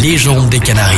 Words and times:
légende 0.00 0.48
des 0.48 0.60
Canaries. 0.60 0.96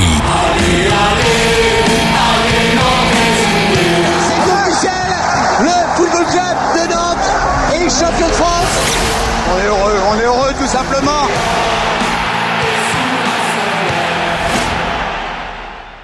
le 5.60 5.96
football 5.96 6.24
club 6.26 6.56
de 6.74 6.92
Nantes 6.92 7.28
est 7.74 7.90
champion 7.90 8.28
de 8.28 8.32
France. 8.32 8.74
On 9.52 9.58
est 9.58 9.66
heureux, 9.66 10.00
on 10.10 10.18
est 10.18 10.24
heureux 10.24 10.52
tout 10.58 10.66
simplement. 10.66 11.28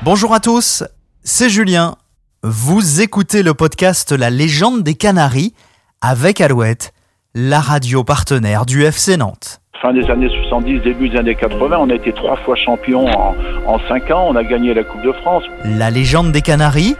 Bonjour 0.02 0.34
à 0.34 0.40
tous, 0.40 0.82
c'est 1.22 1.50
Julien. 1.50 1.96
Vous 2.42 3.00
écoutez 3.00 3.42
le 3.42 3.54
podcast 3.54 4.12
La 4.12 4.30
légende 4.30 4.82
des 4.82 4.94
Canaries 4.94 5.54
avec 6.00 6.40
Alouette, 6.40 6.92
la 7.34 7.60
radio 7.60 8.02
partenaire 8.02 8.66
du 8.66 8.84
FC 8.84 9.16
Nantes. 9.16 9.60
Fin 9.80 9.94
des 9.94 10.10
années 10.10 10.28
70, 10.28 10.80
début 10.80 11.08
des 11.08 11.16
années 11.16 11.34
80, 11.34 11.78
on 11.80 11.88
a 11.88 11.94
été 11.94 12.12
trois 12.12 12.36
fois 12.36 12.54
champion 12.54 13.06
en, 13.06 13.34
en 13.66 13.78
cinq 13.88 14.10
ans, 14.10 14.26
on 14.28 14.36
a 14.36 14.44
gagné 14.44 14.74
la 14.74 14.84
Coupe 14.84 15.00
de 15.00 15.12
France. 15.12 15.44
La 15.64 15.90
légende 15.90 16.32
des 16.32 16.42
Canaries, 16.42 16.96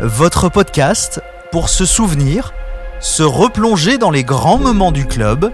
votre 0.00 0.48
podcast 0.48 1.22
pour 1.50 1.68
se 1.68 1.84
souvenir, 1.84 2.54
se 3.00 3.22
replonger 3.22 3.98
dans 3.98 4.10
les 4.10 4.24
grands 4.24 4.56
moments 4.56 4.92
du 4.92 5.04
club, 5.04 5.50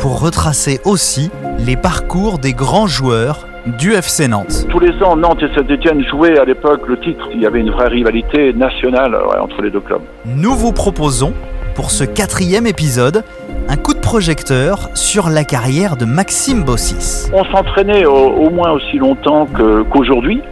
pour 0.00 0.20
retracer 0.20 0.80
aussi 0.84 1.30
les 1.60 1.76
parcours 1.76 2.38
des 2.38 2.52
grands 2.52 2.86
joueurs 2.86 3.46
du 3.78 3.94
FC 3.94 4.28
Nantes. 4.28 4.66
Tous 4.68 4.80
les 4.80 5.02
ans, 5.02 5.16
Nantes 5.16 5.42
et 5.42 5.54
Saint-Etienne 5.54 6.04
jouaient 6.10 6.38
à 6.38 6.44
l'époque 6.44 6.86
le 6.88 7.00
titre. 7.00 7.26
Il 7.32 7.40
y 7.40 7.46
avait 7.46 7.60
une 7.60 7.70
vraie 7.70 7.88
rivalité 7.88 8.52
nationale 8.52 9.14
ouais, 9.14 9.38
entre 9.38 9.62
les 9.62 9.70
deux 9.70 9.80
clubs. 9.80 10.02
Nous 10.26 10.54
vous 10.54 10.72
proposons, 10.72 11.32
pour 11.74 11.90
ce 11.90 12.04
quatrième 12.04 12.66
épisode, 12.66 13.24
un 13.68 13.76
coup 13.76 13.92
de 13.92 14.00
projecteur 14.00 14.88
sur 14.94 15.28
la 15.28 15.44
carrière 15.44 15.96
de 15.96 16.06
Maxime 16.06 16.64
Bossis. 16.64 17.30
On 17.34 17.44
s'entraînait 17.44 18.06
au, 18.06 18.14
au 18.14 18.50
moins 18.50 18.70
aussi 18.70 18.96
longtemps 18.96 19.46
qu'aujourd'hui. 19.92 20.42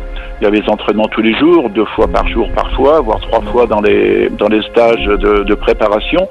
Il 0.41 0.45
y 0.45 0.47
avait 0.47 0.61
des 0.61 0.69
entraînements 0.69 1.09
tous 1.09 1.23
les 1.23 1.35
jours, 1.39 1.71
deux 1.71 1.87
fois 1.97 2.09
par 2.09 2.29
jour 2.29 2.47
parfois, 2.55 3.01
voire 3.01 3.21
trois 3.21 3.41
fois 3.41 3.67
dans 3.67 3.81
les, 3.81 4.29
dans 4.39 4.49
les 4.49 4.61
stages 4.71 5.07
de, 5.07 5.45
de 5.45 5.55
préparation. 5.55 6.29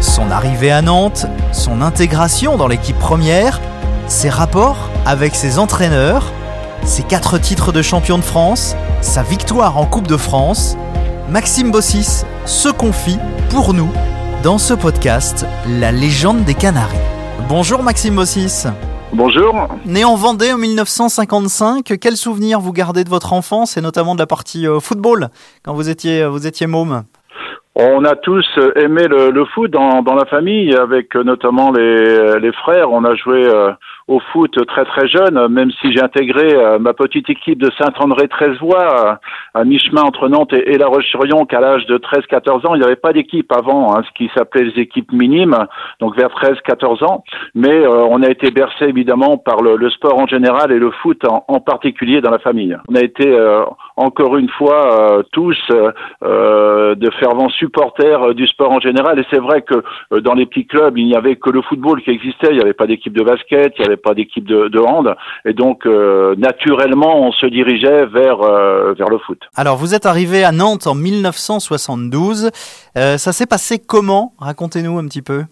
Son 0.00 0.30
arrivée 0.30 0.70
à 0.70 0.82
Nantes, 0.82 1.26
son 1.52 1.80
intégration 1.80 2.58
dans 2.58 2.68
l'équipe 2.68 2.98
première, 2.98 3.58
ses 4.06 4.28
rapports 4.28 4.90
avec 5.06 5.34
ses 5.34 5.58
entraîneurs, 5.58 6.30
ses 6.84 7.04
quatre 7.04 7.38
titres 7.38 7.72
de 7.72 7.80
champion 7.80 8.18
de 8.18 8.22
France, 8.22 8.76
sa 9.00 9.22
victoire 9.22 9.78
en 9.78 9.86
Coupe 9.86 10.08
de 10.08 10.18
France, 10.18 10.76
Maxime 11.30 11.70
Bossis 11.70 12.26
se 12.44 12.68
confie 12.68 13.18
pour 13.48 13.72
nous 13.72 13.88
dans 14.42 14.58
ce 14.58 14.74
podcast 14.74 15.46
La 15.80 15.92
légende 15.92 16.44
des 16.44 16.54
Canaries. 16.54 16.96
Bonjour 17.48 17.82
Maxime 17.82 18.16
Bossis. 18.16 18.66
Bonjour. 19.12 19.68
Né 19.86 20.04
en 20.04 20.16
Vendée 20.16 20.52
en 20.52 20.58
1955, 20.58 21.92
quel 22.00 22.16
souvenir 22.16 22.58
vous 22.58 22.72
gardez 22.72 23.04
de 23.04 23.08
votre 23.08 23.34
enfance 23.34 23.76
et 23.76 23.80
notamment 23.80 24.14
de 24.14 24.20
la 24.20 24.26
partie 24.26 24.66
euh, 24.66 24.80
football 24.80 25.28
quand 25.64 25.74
vous 25.74 25.88
étiez, 25.88 26.26
vous 26.26 26.46
étiez 26.46 26.66
môme? 26.66 27.04
On 27.74 28.04
a 28.04 28.16
tous 28.16 28.44
euh, 28.58 28.72
aimé 28.76 29.08
le, 29.08 29.30
le 29.30 29.44
foot 29.46 29.70
dans, 29.70 30.02
dans 30.02 30.14
la 30.14 30.26
famille, 30.26 30.74
avec 30.74 31.16
euh, 31.16 31.24
notamment 31.24 31.72
les, 31.72 32.38
les 32.38 32.52
frères. 32.52 32.90
On 32.90 33.02
a 33.04 33.14
joué 33.14 33.46
euh, 33.46 33.70
au 34.08 34.20
foot 34.32 34.54
très 34.66 34.84
très 34.84 35.08
jeune, 35.08 35.48
même 35.48 35.70
si 35.80 35.92
j'ai 35.92 36.02
intégré 36.02 36.54
euh, 36.54 36.78
ma 36.78 36.92
petite 36.92 37.28
équipe 37.30 37.60
de 37.60 37.70
Saint-André-Treizevoix 37.78 39.20
à, 39.54 39.60
à 39.60 39.64
mi-chemin 39.64 40.02
entre 40.02 40.28
Nantes 40.28 40.52
et, 40.52 40.72
et 40.72 40.78
La 40.78 40.86
Roche-sur-Yon, 40.86 41.46
qu'à 41.46 41.60
l'âge 41.60 41.86
de 41.86 41.98
13-14 41.98 42.66
ans, 42.66 42.74
il 42.74 42.80
n'y 42.80 42.84
avait 42.84 42.96
pas 42.96 43.12
d'équipe 43.12 43.50
avant, 43.52 43.94
hein, 43.96 44.02
ce 44.06 44.12
qui 44.16 44.30
s'appelait 44.34 44.64
les 44.64 44.82
équipes 44.82 45.12
minimes, 45.12 45.56
donc 46.00 46.16
vers 46.16 46.28
13-14 46.28 47.04
ans. 47.04 47.24
Mais 47.54 47.70
euh, 47.84 48.04
on 48.10 48.22
a 48.22 48.28
été 48.28 48.50
bercé 48.50 48.84
évidemment 48.86 49.36
par 49.38 49.62
le, 49.62 49.76
le 49.76 49.90
sport 49.90 50.18
en 50.18 50.26
général 50.26 50.72
et 50.72 50.78
le 50.78 50.90
foot 50.90 51.22
en, 51.26 51.44
en 51.48 51.60
particulier 51.60 52.20
dans 52.20 52.30
la 52.30 52.38
famille. 52.38 52.76
On 52.88 52.94
a 52.94 53.00
été 53.02 53.28
euh, 53.28 53.64
encore 53.96 54.36
une 54.36 54.48
fois 54.48 55.18
euh, 55.18 55.22
tous 55.32 55.58
euh, 55.70 55.92
euh, 56.24 56.94
de 56.94 57.10
fervents 57.20 57.48
supporters 57.50 58.22
euh, 58.22 58.34
du 58.34 58.46
sport 58.46 58.72
en 58.72 58.80
général. 58.80 59.18
Et 59.18 59.24
c'est 59.30 59.38
vrai 59.40 59.62
que 59.62 59.82
euh, 60.12 60.20
dans 60.20 60.34
les 60.34 60.46
petits 60.46 60.66
clubs, 60.66 60.96
il 60.98 61.06
n'y 61.06 61.16
avait 61.16 61.36
que 61.36 61.50
le 61.50 61.62
football 61.62 62.02
qui 62.02 62.10
existait. 62.10 62.48
Il 62.50 62.56
n'y 62.56 62.62
avait 62.62 62.72
pas 62.72 62.86
d'équipe 62.86 63.16
de 63.16 63.22
basket, 63.22 63.74
il 63.78 63.86
n'y 63.88 63.96
pas 64.02 64.14
d'équipe 64.14 64.44
de, 64.44 64.78
hand. 64.80 65.14
Et 65.44 65.52
donc, 65.52 65.86
euh, 65.86 66.34
naturellement, 66.36 67.26
on 67.26 67.32
se 67.32 67.46
dirigeait 67.46 68.06
vers, 68.06 68.40
euh, 68.42 68.94
vers 68.94 69.08
le 69.08 69.18
foot. 69.18 69.40
Alors, 69.56 69.76
vous 69.76 69.94
êtes 69.94 70.06
arrivé 70.06 70.44
à 70.44 70.52
Nantes 70.52 70.86
en 70.86 70.94
1972. 70.94 72.50
Euh, 72.96 73.16
ça 73.16 73.32
s'est 73.32 73.46
passé 73.46 73.78
comment? 73.78 74.34
Racontez-nous 74.38 74.98
un 74.98 75.06
petit 75.06 75.22
peu. 75.22 75.44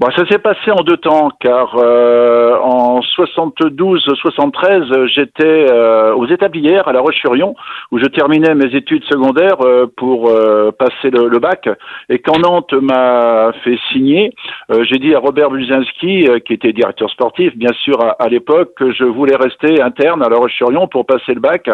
Bon, 0.00 0.08
ça 0.16 0.24
s'est 0.30 0.38
passé 0.38 0.70
en 0.70 0.82
deux 0.82 0.96
temps, 0.96 1.28
car 1.40 1.76
euh, 1.76 2.56
en 2.56 3.00
72-73, 3.00 5.08
j'étais 5.08 5.66
euh, 5.70 6.14
aux 6.14 6.26
Établières 6.26 6.88
à 6.88 6.94
La 6.94 7.00
Roche-sur-Yon, 7.00 7.54
où 7.92 7.98
je 7.98 8.06
terminais 8.06 8.54
mes 8.54 8.74
études 8.74 9.04
secondaires 9.04 9.60
euh, 9.60 9.84
pour 9.98 10.30
euh, 10.30 10.72
passer 10.72 11.10
le, 11.10 11.28
le 11.28 11.38
bac. 11.38 11.68
Et 12.08 12.20
quand 12.20 12.38
Nantes 12.38 12.72
m'a 12.72 13.52
fait 13.62 13.78
signer, 13.92 14.32
euh, 14.72 14.84
j'ai 14.84 14.96
dit 14.96 15.14
à 15.14 15.18
Robert 15.18 15.50
Buzinski, 15.50 16.30
euh, 16.30 16.38
qui 16.38 16.54
était 16.54 16.72
directeur 16.72 17.10
sportif, 17.10 17.54
bien 17.54 17.74
sûr 17.84 18.02
à, 18.02 18.12
à 18.12 18.28
l'époque, 18.30 18.72
que 18.76 18.94
je 18.94 19.04
voulais 19.04 19.36
rester 19.36 19.82
interne 19.82 20.22
à 20.22 20.30
La 20.30 20.38
Roche-sur-Yon 20.38 20.88
pour 20.88 21.04
passer 21.04 21.34
le 21.34 21.40
bac. 21.40 21.68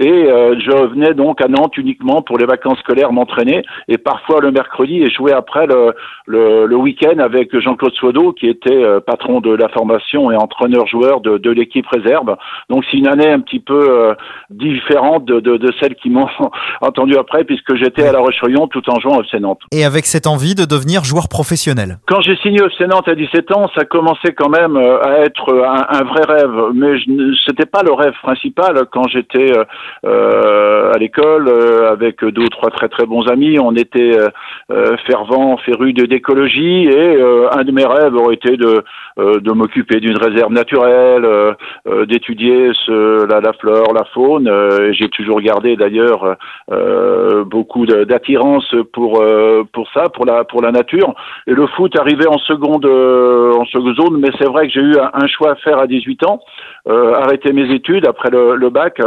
Et 0.00 0.26
je 0.26 0.86
venais 0.88 1.14
donc 1.14 1.40
à 1.40 1.46
Nantes 1.46 1.76
uniquement 1.76 2.22
pour 2.22 2.38
les 2.38 2.46
vacances 2.46 2.80
scolaires 2.80 3.12
m'entraîner, 3.12 3.62
et 3.86 3.98
parfois 3.98 4.40
le 4.40 4.50
mercredi, 4.50 5.00
et 5.00 5.10
jouer 5.10 5.32
après 5.32 5.68
le, 5.68 5.94
le, 6.26 6.66
le 6.66 6.76
week-end 6.76 7.20
avec 7.20 7.54
Jean-Claude 7.68 7.94
Soideau, 7.94 8.32
qui 8.32 8.46
était 8.48 8.72
euh, 8.82 8.98
patron 9.00 9.40
de 9.40 9.52
la 9.54 9.68
formation 9.68 10.30
et 10.30 10.36
entraîneur-joueur 10.36 11.20
de, 11.20 11.36
de 11.36 11.50
l'équipe 11.50 11.86
réserve. 11.86 12.36
Donc 12.70 12.84
c'est 12.90 12.96
une 12.96 13.08
année 13.08 13.28
un 13.30 13.40
petit 13.40 13.60
peu 13.60 13.78
euh, 13.90 14.14
différente 14.50 15.24
de, 15.26 15.40
de, 15.40 15.56
de 15.58 15.70
celle 15.80 15.94
qui 15.96 16.08
m'ont 16.08 16.28
entendu 16.80 17.16
après, 17.18 17.44
puisque 17.44 17.74
j'étais 17.76 18.06
à 18.06 18.12
La 18.12 18.20
Roche-sur-Yon 18.20 18.68
tout 18.68 18.82
en 18.88 18.98
jouant 19.00 19.18
au 19.18 19.22
FC 19.22 19.38
Nantes. 19.40 19.60
Et 19.72 19.84
avec 19.84 20.06
cette 20.06 20.26
envie 20.26 20.54
de 20.54 20.64
devenir 20.64 21.04
joueur 21.04 21.28
professionnel. 21.28 21.98
Quand 22.06 22.20
j'ai 22.22 22.36
signé 22.36 22.62
au 22.62 22.68
FC 22.68 22.86
Nantes 22.86 23.08
à 23.08 23.14
17 23.14 23.52
ans, 23.54 23.68
ça 23.76 23.84
commençait 23.84 24.32
quand 24.32 24.48
même 24.48 24.76
euh, 24.76 25.02
à 25.02 25.18
être 25.20 25.52
un, 25.52 25.86
un 26.00 26.04
vrai 26.04 26.22
rêve, 26.26 26.56
mais 26.74 26.94
c'était 27.46 27.66
pas 27.66 27.82
le 27.82 27.92
rêve 27.92 28.14
principal. 28.22 28.86
Quand 28.90 29.06
j'étais 29.08 29.52
euh, 30.06 30.92
à 30.94 30.98
l'école 30.98 31.48
euh, 31.48 31.92
avec 31.92 32.24
deux 32.24 32.42
ou 32.44 32.48
trois 32.48 32.70
très 32.70 32.88
très 32.88 33.04
bons 33.06 33.26
amis, 33.28 33.58
on 33.58 33.74
était 33.74 34.16
euh, 34.70 34.96
fervents, 35.06 35.56
férus 35.58 35.94
de- 35.94 36.06
d'écologie, 36.06 36.84
et 36.84 37.16
un 37.58 37.64
de 37.64 37.72
mes 37.72 37.84
rêves 37.84 38.14
aurait 38.14 38.34
été 38.34 38.56
de 38.56 38.82
euh, 39.18 39.40
de 39.40 39.52
m'occuper 39.52 39.98
d'une 40.00 40.16
réserve 40.16 40.52
naturelle, 40.52 41.24
euh, 41.24 41.52
euh, 41.88 42.06
d'étudier 42.06 42.70
ce, 42.86 43.26
la, 43.26 43.40
la 43.40 43.52
flore, 43.52 43.92
la 43.92 44.04
faune. 44.14 44.46
Euh, 44.48 44.92
j'ai 44.92 45.08
toujours 45.08 45.40
gardé 45.40 45.76
d'ailleurs 45.76 46.36
euh, 46.70 47.44
beaucoup 47.44 47.84
d'attirance 47.86 48.72
pour 48.92 49.20
euh, 49.20 49.64
pour 49.72 49.90
ça, 49.92 50.08
pour 50.08 50.24
la 50.24 50.44
pour 50.44 50.62
la 50.62 50.70
nature. 50.70 51.14
Et 51.46 51.52
le 51.52 51.66
foot 51.66 51.98
arrivait 51.98 52.28
en 52.28 52.38
seconde 52.38 52.86
en 52.86 53.64
seconde 53.66 53.96
zone, 53.96 54.20
mais 54.20 54.30
c'est 54.38 54.46
vrai 54.48 54.68
que 54.68 54.72
j'ai 54.72 54.80
eu 54.80 54.96
un, 54.98 55.10
un 55.12 55.26
choix 55.26 55.52
à 55.52 55.56
faire 55.56 55.78
à 55.78 55.86
18 55.86 56.24
ans, 56.26 56.40
euh, 56.88 57.14
arrêter 57.14 57.52
mes 57.52 57.72
études 57.74 58.06
après 58.06 58.30
le, 58.30 58.54
le 58.54 58.70
bac 58.70 59.00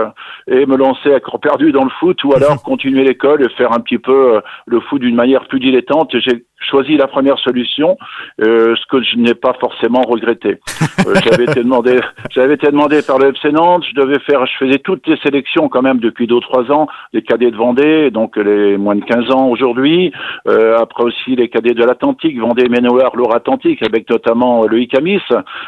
et 0.48 0.66
me 0.66 0.76
lancer 0.76 1.14
à 1.14 1.20
corps 1.20 1.40
perdu 1.40 1.72
dans 1.72 1.86
le 1.86 1.92
foot, 2.00 2.22
ou 2.26 2.34
alors 2.36 2.62
continuer 2.64 3.04
l'école 3.04 3.44
et 3.44 3.50
faire 3.56 3.72
un 3.72 3.80
petit 3.80 3.98
peu 3.98 4.42
le 4.66 4.80
foot 4.82 5.02
d'une 5.02 5.16
manière 5.16 5.48
plus 5.48 5.60
dilettante. 5.60 6.14
Et 6.16 6.20
J'ai 6.20 6.44
choisi 6.60 6.98
la 6.98 7.08
première 7.08 7.40
solution, 7.40 7.98
euh, 8.42 8.76
ce 8.76 8.86
que 8.88 9.02
je 9.04 9.18
n'ai 9.18 9.34
pas 9.34 9.54
forcément 9.60 10.02
regretté. 10.02 10.60
Euh, 11.08 11.16
j'avais 11.24 11.44
été 11.46 11.64
demandé, 11.64 12.00
j'avais 12.32 12.56
été 12.56 12.68
demandé 12.68 13.02
par 13.06 13.18
le 13.20 13.30
FC 13.30 13.52
Nantes, 13.52 13.84
je 13.90 14.00
devais 14.00 14.20
faire, 14.20 14.46
je 14.46 14.66
faisais 14.66 14.80
toutes 14.80 15.06
les 15.08 15.18
sélections 15.18 15.70
quand 15.70 15.82
même 15.82 16.00
depuis 16.00 16.28
deux 16.28 16.40
trois 16.40 16.72
ans, 16.72 16.88
les 17.14 17.22
cadets 17.22 17.52
de 17.52 17.56
Vendée, 17.56 18.10
donc 18.12 18.38
les 18.38 18.78
moins 18.78 18.96
de 18.96 19.04
15 19.04 19.32
ans 19.32 19.48
aujourd'hui, 19.48 20.12
euh, 20.48 20.78
après 20.80 21.04
aussi 21.04 21.36
les 21.36 21.50
cadets 21.50 21.74
de 21.74 21.84
l'Atlantique, 21.84 22.40
Vendée, 22.40 22.68
Ménoir, 22.70 23.16
Loire-Atlantique, 23.16 23.84
avec 23.84 24.10
notamment 24.10 24.66
le 24.66 24.80
ICAMIS. 24.82 25.22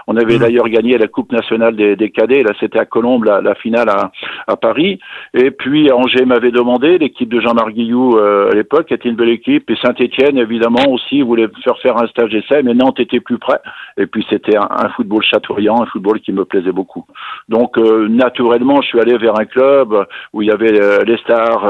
On 0.08 0.18
avait 0.18 0.34
Mhm. 0.36 0.40
d'ailleurs 0.40 0.70
gagné 0.70 0.98
la 0.98 1.08
Coupe 1.08 1.32
nationale 1.32 1.76
des, 1.76 1.96
des 1.96 2.10
cadets, 2.10 2.44
là 2.44 2.52
c'était 2.60 2.80
à 2.80 2.86
Colombes, 2.86 3.26
la, 3.26 3.42
la 3.42 3.56
finale 3.56 3.90
à, 3.90 4.12
à 4.48 4.56
Paris. 4.56 5.00
Et 5.34 5.52
puis 5.52 5.92
Angers 5.92 6.26
m'avait 6.26 6.52
demandé, 6.52 6.98
l'équipe 6.98 7.30
de 7.30 7.40
Jean-Marc 7.40 7.72
Guillou 7.74 8.18
euh, 8.18 8.50
à 8.52 8.56
l'époque 8.56 8.92
était 8.92 9.10
une 9.10 9.16
belle 9.16 9.30
équipe, 9.30 9.70
et 9.70 9.76
Saint-Etienne 9.82 10.38
évidemment 10.38 10.88
aussi 10.90 11.22
voulait 11.22 11.48
faire 11.64 11.78
faire 11.80 11.98
un 12.02 12.08
stage 12.08 12.32
d'essai, 12.32 12.63
mais 12.64 12.74
Nantes 12.74 13.00
était 13.00 13.20
plus 13.20 13.38
près. 13.38 13.60
Et 13.98 14.08
puis 14.08 14.26
c'était 14.30 14.58
un, 14.58 14.68
un 14.70 14.90
football 14.90 15.24
chatoyant, 15.24 15.82
un 15.82 15.86
football 15.86 16.20
qui 16.22 16.32
me 16.32 16.46
plaisait 16.46 16.72
beaucoup. 16.72 17.06
Donc 17.50 17.78
euh, 17.78 18.08
naturellement, 18.08 18.82
je 18.82 18.88
suis 18.88 19.00
allé 19.00 19.18
vers 19.18 19.40
un 19.40 19.46
club 19.46 20.06
où 20.32 20.42
il 20.42 20.48
y 20.48 20.52
avait 20.52 20.82
euh, 20.82 21.04
les 21.04 21.18
stars, 21.18 21.66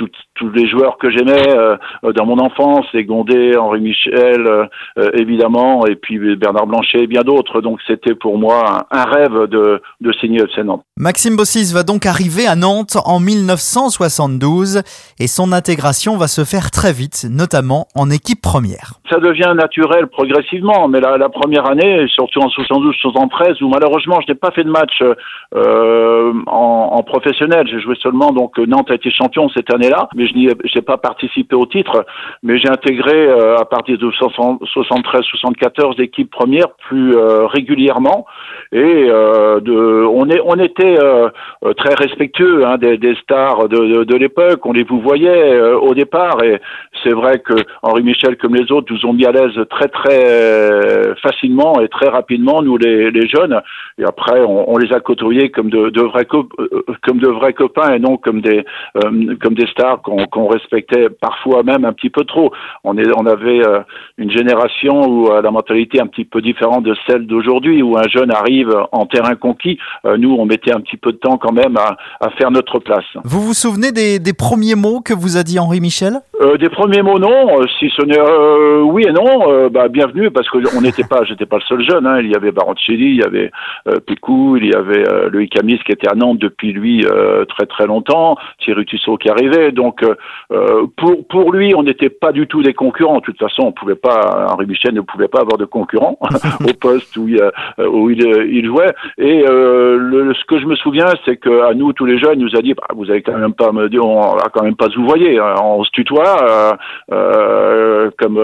euh, 0.00 0.06
tous 0.34 0.50
les 0.50 0.68
joueurs 0.68 0.98
que 0.98 1.10
j'aimais 1.10 1.48
euh, 1.48 1.76
dans 2.14 2.26
mon 2.26 2.38
enfance, 2.38 2.84
les 2.92 3.04
Gondé, 3.04 3.56
Henri 3.56 3.80
Michel, 3.80 4.46
euh, 4.46 5.10
évidemment, 5.14 5.86
et 5.86 5.96
puis 5.96 6.36
Bernard 6.36 6.66
Blanchet 6.66 7.04
et 7.04 7.06
bien 7.06 7.22
d'autres. 7.22 7.60
Donc 7.60 7.80
c'était 7.86 8.14
pour 8.14 8.38
moi 8.38 8.86
un, 8.90 9.04
rêve 9.04 9.46
de, 9.48 9.80
de 10.00 10.12
signer 10.20 10.42
FC 10.42 10.62
Nantes. 10.62 10.82
Maxime 10.98 11.36
Bossis 11.36 11.72
va 11.72 11.82
donc 11.82 12.04
arriver 12.04 12.46
à 12.46 12.54
Nantes 12.54 12.96
en 13.04 13.18
1972 13.20 14.82
et 15.18 15.26
son 15.26 15.52
intégration 15.52 16.16
va 16.16 16.28
se 16.28 16.44
faire 16.44 16.70
très 16.70 16.92
vite, 16.92 17.26
notamment 17.30 17.86
en 17.94 18.10
équipe 18.10 18.42
première. 18.42 18.94
Ça 19.10 19.18
devient 19.18 19.54
naturel 19.56 20.08
progressivement, 20.08 20.88
mais 20.88 21.00
la, 21.00 21.16
la 21.16 21.28
première 21.28 21.66
année, 21.66 22.06
surtout 22.08 22.40
en 22.40 22.48
72-73, 22.48 23.62
où 23.62 23.68
malheureusement 23.68 24.20
je 24.20 24.32
n'ai 24.32 24.38
pas 24.38 24.50
fait 24.50 24.64
de 24.64 24.70
match 24.70 25.00
euh, 25.54 26.32
en, 26.46 26.90
en, 26.92 27.02
professionnel, 27.02 27.66
j'ai 27.70 27.80
joué 27.80 27.94
seulement, 28.02 28.32
donc 28.32 28.58
Nantes 28.58 28.90
a 28.90 28.94
été 28.94 29.10
champion 29.10 29.48
cette 29.50 29.72
année-là, 29.86 30.08
mais 30.14 30.26
je 30.26 30.34
n'ai 30.34 30.82
pas 30.82 30.96
participé 30.96 31.54
au 31.54 31.66
titre, 31.66 32.04
mais 32.42 32.58
j'ai 32.58 32.68
intégré 32.68 33.14
euh, 33.14 33.56
à 33.56 33.64
partir 33.64 33.98
de 33.98 34.10
73-74 34.10 35.98
l'équipe 35.98 36.30
première 36.30 36.70
plus 36.88 37.16
euh, 37.16 37.46
régulièrement, 37.46 38.26
et 38.72 38.78
euh, 38.78 39.60
de, 39.60 40.04
on, 40.06 40.28
est, 40.28 40.40
on 40.44 40.56
était 40.56 40.96
très 41.76 41.94
respectueux 41.94 42.66
hein, 42.66 42.78
des, 42.78 42.98
des, 42.98 43.14
stars 43.16 43.68
de, 43.68 43.76
de, 43.76 44.04
de 44.04 44.16
l'époque, 44.16 44.64
on 44.64 44.72
les 44.72 44.82
vous 44.82 45.00
voyait 45.00 45.60
au 45.60 45.94
départ, 45.94 46.42
et 46.42 46.60
c'est 47.02 47.12
vrai 47.12 47.38
que 47.38 47.54
Henri 47.82 48.02
Michel 48.02 48.36
comme 48.36 48.54
les 48.54 48.70
autres 48.72 48.92
nous 48.92 49.06
ont 49.06 49.12
mis 49.12 49.26
à 49.26 49.32
l'aise 49.32 49.58
très 49.70 49.88
très 49.88 51.14
facilement 51.22 51.80
et 51.80 51.88
très 51.88 52.08
rapidement, 52.08 52.62
nous 52.62 52.76
les, 52.76 53.10
les 53.10 53.28
jeunes, 53.28 53.60
et 53.98 54.04
après 54.04 54.40
on, 54.40 54.72
on 54.72 54.78
les 54.78 54.92
a 54.92 55.00
côtoyés 55.00 55.50
comme 55.50 55.70
de, 55.70 55.90
de 55.90 56.02
vrais 56.02 56.24
comme 56.26 57.18
de 57.18 57.28
vrais 57.28 57.52
copains 57.52 57.94
et 57.94 57.98
non 57.98 58.16
comme 58.16 58.40
des 58.40 58.64
comme 59.40 59.54
des 59.54 59.66
stars 59.76 60.02
qu'on 60.02 60.48
respectait 60.48 61.08
parfois 61.10 61.62
même 61.62 61.84
un 61.84 61.92
petit 61.92 62.10
peu 62.10 62.24
trop. 62.24 62.52
On, 62.84 62.96
est, 62.96 63.06
on 63.16 63.26
avait 63.26 63.66
euh, 63.66 63.80
une 64.18 64.30
génération 64.30 65.06
où 65.06 65.28
euh, 65.28 65.42
la 65.42 65.50
mentalité 65.50 65.98
est 65.98 66.00
un 66.00 66.06
petit 66.06 66.24
peu 66.24 66.40
différente 66.40 66.84
de 66.84 66.94
celle 67.06 67.26
d'aujourd'hui, 67.26 67.82
où 67.82 67.96
un 67.96 68.08
jeune 68.08 68.30
arrive 68.30 68.74
en 68.92 69.06
terrain 69.06 69.34
conquis. 69.34 69.78
Euh, 70.04 70.16
nous, 70.16 70.34
on 70.34 70.46
mettait 70.46 70.72
un 70.72 70.80
petit 70.80 70.96
peu 70.96 71.12
de 71.12 71.18
temps 71.18 71.36
quand 71.36 71.52
même 71.52 71.76
à, 71.76 71.96
à 72.20 72.30
faire 72.30 72.50
notre 72.50 72.78
place. 72.78 73.04
Vous 73.24 73.40
vous 73.40 73.54
souvenez 73.54 73.92
des, 73.92 74.18
des, 74.18 74.32
premiers 74.32 74.74
mots 74.74 75.00
que 75.00 75.14
vous 75.14 75.36
a 75.36 75.42
dit 75.42 75.58
Henri 75.58 75.80
Michel? 75.80 76.14
Des 76.60 76.68
premiers 76.68 77.02
mots, 77.02 77.18
non. 77.18 77.62
Si 77.78 77.90
ce 77.96 78.04
n'est 78.04 78.20
oui 78.82 79.04
et 79.08 79.12
non, 79.12 79.68
bah, 79.70 79.88
bienvenue, 79.88 80.30
parce 80.30 80.48
que 80.50 80.58
on 80.76 80.82
n'était 80.82 81.04
pas, 81.04 81.24
j'étais 81.28 81.46
pas 81.46 81.56
le 81.56 81.62
seul 81.62 81.82
jeune. 81.82 82.06
Hein. 82.06 82.20
Il 82.20 82.30
y 82.30 82.34
avait 82.34 82.52
Baroncelli, 82.52 83.10
il 83.10 83.16
y 83.16 83.22
avait 83.22 83.50
Pécou, 84.06 84.56
il 84.56 84.66
y 84.66 84.74
avait 84.74 85.04
Loïc 85.30 85.58
Amis 85.58 85.80
qui 85.84 85.92
était 85.92 86.08
à 86.08 86.14
Nantes 86.14 86.38
depuis 86.38 86.72
lui 86.72 87.04
très 87.48 87.66
très 87.66 87.86
longtemps, 87.86 88.36
Thierry 88.62 88.84
Tussaud 88.84 89.16
qui 89.16 89.30
arrivait. 89.30 89.65
Donc 89.72 90.02
euh, 90.02 90.86
pour 90.96 91.26
pour 91.28 91.52
lui, 91.52 91.74
on 91.74 91.82
n'était 91.82 92.10
pas 92.10 92.32
du 92.32 92.46
tout 92.46 92.62
des 92.62 92.74
concurrents. 92.74 93.16
De 93.16 93.22
toute 93.22 93.38
façon, 93.38 93.62
on 93.62 93.72
pouvait 93.72 93.94
pas, 93.96 94.46
Henri 94.50 94.66
Michel 94.66 94.94
ne 94.94 95.00
pouvait 95.00 95.28
pas 95.28 95.40
avoir 95.40 95.58
de 95.58 95.64
concurrent 95.64 96.18
au 96.60 96.72
poste 96.80 97.16
où 97.16 97.28
il, 97.28 97.40
euh, 97.40 98.64
jouait. 98.64 98.94
Et 99.18 99.44
euh, 99.48 100.32
ce 100.34 100.44
que 100.46 100.60
je 100.60 100.66
me 100.66 100.76
souviens, 100.76 101.08
c'est 101.24 101.36
que 101.36 101.68
à 101.68 101.74
nous 101.74 101.92
tous 101.92 102.06
les 102.06 102.18
jeunes, 102.18 102.40
il 102.40 102.44
nous 102.44 102.56
a 102.56 102.62
dit, 102.62 102.74
bah, 102.74 102.86
vous 102.94 103.10
avez 103.10 103.22
quand 103.22 103.36
même 103.36 103.54
pas 103.54 103.72
me 103.72 103.88
dire, 103.88 104.04
on 104.04 104.36
va 104.36 104.48
quand 104.52 104.62
même 104.62 104.76
pas 104.76 104.88
vous 104.96 105.06
voyez, 105.06 105.38
hein. 105.38 105.54
on 105.62 105.84
se 105.84 105.90
tutoie 105.90 106.78
euh, 107.12 108.10
comme 108.18 108.38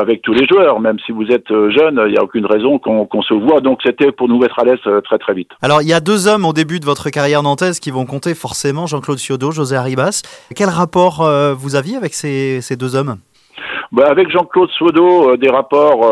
avec 0.00 0.22
tous 0.22 0.32
les 0.32 0.46
joueurs, 0.46 0.80
même 0.80 0.98
si 1.04 1.12
vous 1.12 1.26
êtes 1.26 1.48
jeune, 1.48 2.00
il 2.06 2.12
n'y 2.12 2.18
a 2.18 2.22
aucune 2.22 2.46
raison 2.46 2.78
qu'on 2.78 3.04
qu'on 3.06 3.22
se 3.22 3.34
voit. 3.34 3.60
Donc 3.60 3.80
c'était 3.84 4.12
pour 4.12 4.28
nous 4.28 4.38
mettre 4.38 4.58
à 4.60 4.64
l'aise 4.64 4.78
très 5.04 5.18
très 5.18 5.34
vite. 5.34 5.50
Alors 5.62 5.82
il 5.82 5.88
y 5.88 5.92
a 5.92 6.00
deux 6.00 6.28
hommes 6.28 6.46
au 6.46 6.52
début 6.52 6.80
de 6.80 6.86
votre 6.86 7.10
carrière 7.10 7.42
nantaise 7.42 7.80
qui 7.80 7.90
vont 7.90 8.06
compter 8.06 8.34
forcément, 8.34 8.86
Jean-Claude 8.86 9.18
Ciodo, 9.18 9.50
José 9.50 9.76
Arribas. 9.76 10.22
Quel 10.60 10.68
rapport 10.68 11.22
euh, 11.22 11.54
vous 11.54 11.74
aviez 11.74 11.96
avec 11.96 12.12
ces, 12.12 12.76
deux 12.78 12.94
hommes? 12.94 13.16
Bah, 13.92 14.04
Avec 14.10 14.30
Jean-Claude 14.30 14.68
Ciodo, 14.76 15.30
euh, 15.30 15.36
des 15.38 15.48
rapports 15.48 16.04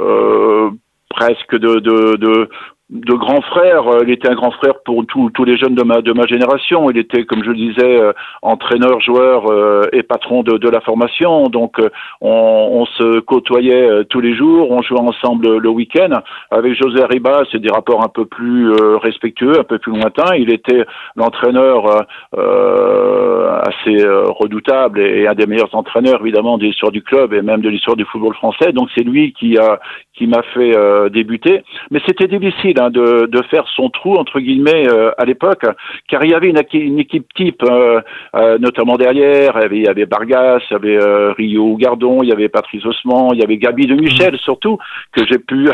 euh, 0.00 0.70
presque 1.10 1.54
de 1.54 2.48
de 2.90 3.12
grand 3.12 3.42
frère. 3.42 3.86
Euh, 3.86 4.00
il 4.06 4.10
était 4.10 4.30
un 4.30 4.34
grand 4.34 4.50
frère 4.52 4.74
pour 4.84 5.04
tous 5.06 5.44
les 5.44 5.58
jeunes 5.58 5.74
de 5.74 5.82
ma, 5.82 6.00
de 6.00 6.12
ma 6.12 6.26
génération. 6.26 6.90
Il 6.90 6.96
était, 6.96 7.24
comme 7.24 7.44
je 7.44 7.50
le 7.50 7.56
disais, 7.56 8.00
euh, 8.00 8.12
entraîneur, 8.40 9.00
joueur 9.00 9.50
euh, 9.50 9.82
et 9.92 10.02
patron 10.02 10.42
de, 10.42 10.56
de 10.56 10.68
la 10.68 10.80
formation. 10.80 11.48
Donc, 11.48 11.76
on, 12.20 12.28
on, 12.30 12.86
se 12.86 13.20
côtoyait 13.20 14.04
tous 14.08 14.20
les 14.20 14.34
jours. 14.34 14.70
On 14.70 14.80
jouait 14.82 15.00
ensemble 15.00 15.58
le 15.58 15.68
week-end. 15.68 16.20
Avec 16.50 16.74
José 16.80 17.02
Arriba, 17.02 17.42
c'est 17.52 17.60
des 17.60 17.70
rapports 17.70 18.02
un 18.02 18.08
peu 18.08 18.24
plus 18.24 18.72
respectueux, 19.02 19.60
un 19.60 19.64
peu 19.64 19.78
plus 19.78 19.92
lointains. 19.92 20.34
Il 20.36 20.50
était 20.50 20.84
l'entraîneur 21.16 22.06
assez 22.32 24.06
redoutable 24.40 25.00
et, 25.00 25.26
un 25.26 25.34
des 25.34 25.46
meilleurs 25.46 25.74
entraîneurs, 25.74 26.20
évidemment, 26.22 26.56
de 26.56 26.64
l'histoire 26.64 26.92
du 26.92 27.02
club 27.02 27.34
et 27.34 27.42
même 27.42 27.60
de 27.60 27.68
l'histoire 27.68 27.96
du 27.96 28.04
football 28.06 28.34
français. 28.34 28.72
Donc, 28.72 28.88
c'est 28.96 29.04
lui 29.04 29.32
qui 29.32 29.58
a 29.58 29.78
qui 30.14 30.26
m'a 30.26 30.42
fait 30.54 30.74
débuter. 31.10 31.62
Mais 31.90 32.00
c'était 32.06 32.26
difficile 32.26 32.77
Hein, 32.78 32.90
de, 32.90 33.26
de, 33.26 33.42
faire 33.50 33.66
son 33.74 33.88
trou 33.88 34.16
entre 34.16 34.40
guillemets 34.40 34.88
euh, 34.88 35.10
à 35.18 35.24
l'époque, 35.24 35.64
car 36.08 36.24
il 36.24 36.30
y 36.30 36.34
avait 36.34 36.48
une, 36.48 36.60
une 36.72 36.98
équipe 36.98 37.32
type, 37.34 37.62
euh, 37.62 38.00
euh, 38.36 38.58
notamment 38.58 38.96
derrière. 38.96 39.52
Il 39.56 39.62
y 39.62 39.64
avait, 39.64 39.76
il 39.78 39.84
y 39.84 39.88
avait 39.88 40.06
Bargas, 40.06 40.60
il 40.70 40.72
y 40.72 40.76
avait 40.76 41.32
Rio 41.32 41.76
Gardon, 41.76 42.22
il 42.22 42.28
y 42.28 42.32
avait 42.32 42.48
Patrice 42.48 42.84
Osman, 42.84 43.30
il 43.32 43.40
y 43.40 43.42
avait 43.42 43.56
Gabi 43.56 43.86
de 43.86 43.94
Michel 43.94 44.34
mm. 44.34 44.38
surtout 44.38 44.78
que 45.12 45.24
j'ai 45.26 45.38
pu 45.38 45.70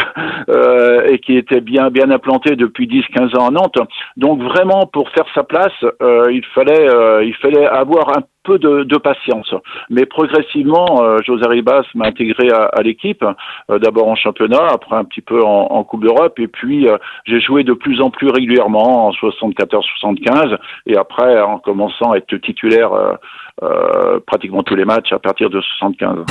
et 1.11 1.19
qui 1.19 1.37
était 1.37 1.61
bien 1.61 1.91
bien 1.91 2.11
implanté 2.11 2.57
depuis 2.57 2.87
10-15 2.87 3.37
ans 3.39 3.49
à 3.49 3.51
Nantes. 3.51 3.79
Donc 4.17 4.43
vraiment 4.43 4.87
pour 4.93 5.11
faire 5.11 5.27
sa 5.35 5.43
place, 5.43 5.73
il 6.31 6.45
fallait 6.55 6.87
il 7.27 7.35
fallait 7.35 7.67
avoir 7.67 8.17
un 8.17 8.23
peu 8.45 8.59
de, 8.59 8.97
patience. 8.99 9.53
Mais 9.91 10.07
progressivement, 10.07 11.03
euh, 11.03 11.19
José 11.27 11.47
Ribas 11.49 11.83
m'a 11.95 12.07
intégré 12.07 12.49
à, 12.51 12.81
l'équipe, 12.83 13.25
euh, 13.71 13.79
d'abord 13.79 14.09
en 14.09 14.15
championnat, 14.15 14.67
après 14.71 14.97
un 14.97 15.05
petit 15.05 15.21
peu 15.21 15.43
en, 15.43 15.83
Coupe 15.85 16.05
d'Europe, 16.05 16.39
et 16.39 16.47
puis 16.47 16.89
euh, 16.89 16.97
j'ai 17.27 17.41
joué 17.41 17.65
de 17.65 17.73
plus 17.73 18.01
en 18.01 18.11
plus 18.11 18.29
régulièrement 18.29 19.09
en 19.09 19.11
74-75, 19.11 20.57
et 20.87 20.97
après 20.97 21.41
en 21.41 21.59
commençant 21.59 22.13
à 22.13 22.19
être 22.19 22.37
titulaire 22.37 22.91
pratiquement 24.27 24.63
tous 24.63 24.75
les 24.75 24.85
matchs 24.85 25.13
à 25.13 25.19
partir 25.19 25.51
de 25.51 25.61
75. 25.61 26.25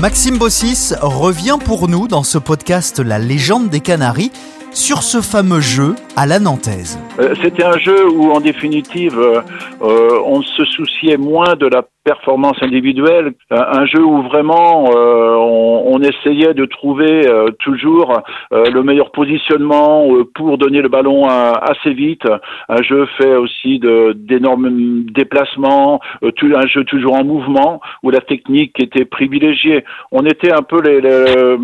Maxime 0.00 0.38
Bossis 0.38 0.94
revient 1.00 1.58
pour 1.64 1.88
nous 1.88 2.06
dans 2.06 2.22
ce 2.22 2.38
podcast 2.38 2.98
La 2.98 3.18
légende 3.18 3.68
des 3.70 3.80
Canaries 3.80 4.30
sur 4.76 5.02
ce 5.02 5.22
fameux 5.22 5.60
jeu 5.60 5.94
à 6.16 6.26
la 6.26 6.38
nantaise. 6.38 7.00
Euh, 7.18 7.34
c'était 7.42 7.64
un 7.64 7.78
jeu 7.78 8.10
où, 8.10 8.30
en 8.30 8.40
définitive, 8.40 9.18
euh, 9.18 9.40
euh, 9.80 10.20
on 10.26 10.42
se 10.42 10.64
souciait 10.66 11.16
moins 11.16 11.56
de 11.56 11.66
la 11.66 11.82
performance 12.04 12.58
individuelle, 12.60 13.32
un 13.50 13.84
jeu 13.86 14.00
où 14.00 14.22
vraiment 14.22 14.84
on, 14.84 16.00
essayait 16.00 16.54
de 16.54 16.64
trouver 16.64 17.22
toujours 17.58 18.22
le 18.52 18.80
meilleur 18.82 19.10
positionnement 19.10 20.06
pour 20.36 20.56
donner 20.56 20.82
le 20.82 20.88
ballon 20.88 21.26
assez 21.26 21.92
vite, 21.94 22.22
un 22.68 22.82
jeu 22.82 23.08
fait 23.18 23.34
aussi 23.34 23.80
d'énormes 23.80 25.02
déplacements, 25.12 26.00
un 26.22 26.66
jeu 26.68 26.84
toujours 26.84 27.14
en 27.14 27.24
mouvement 27.24 27.80
où 28.04 28.10
la 28.10 28.20
technique 28.20 28.80
était 28.80 29.04
privilégiée. 29.04 29.84
On 30.12 30.24
était 30.26 30.52
un 30.52 30.62
peu 30.62 30.80
les, 30.80 31.00
les 31.00 31.56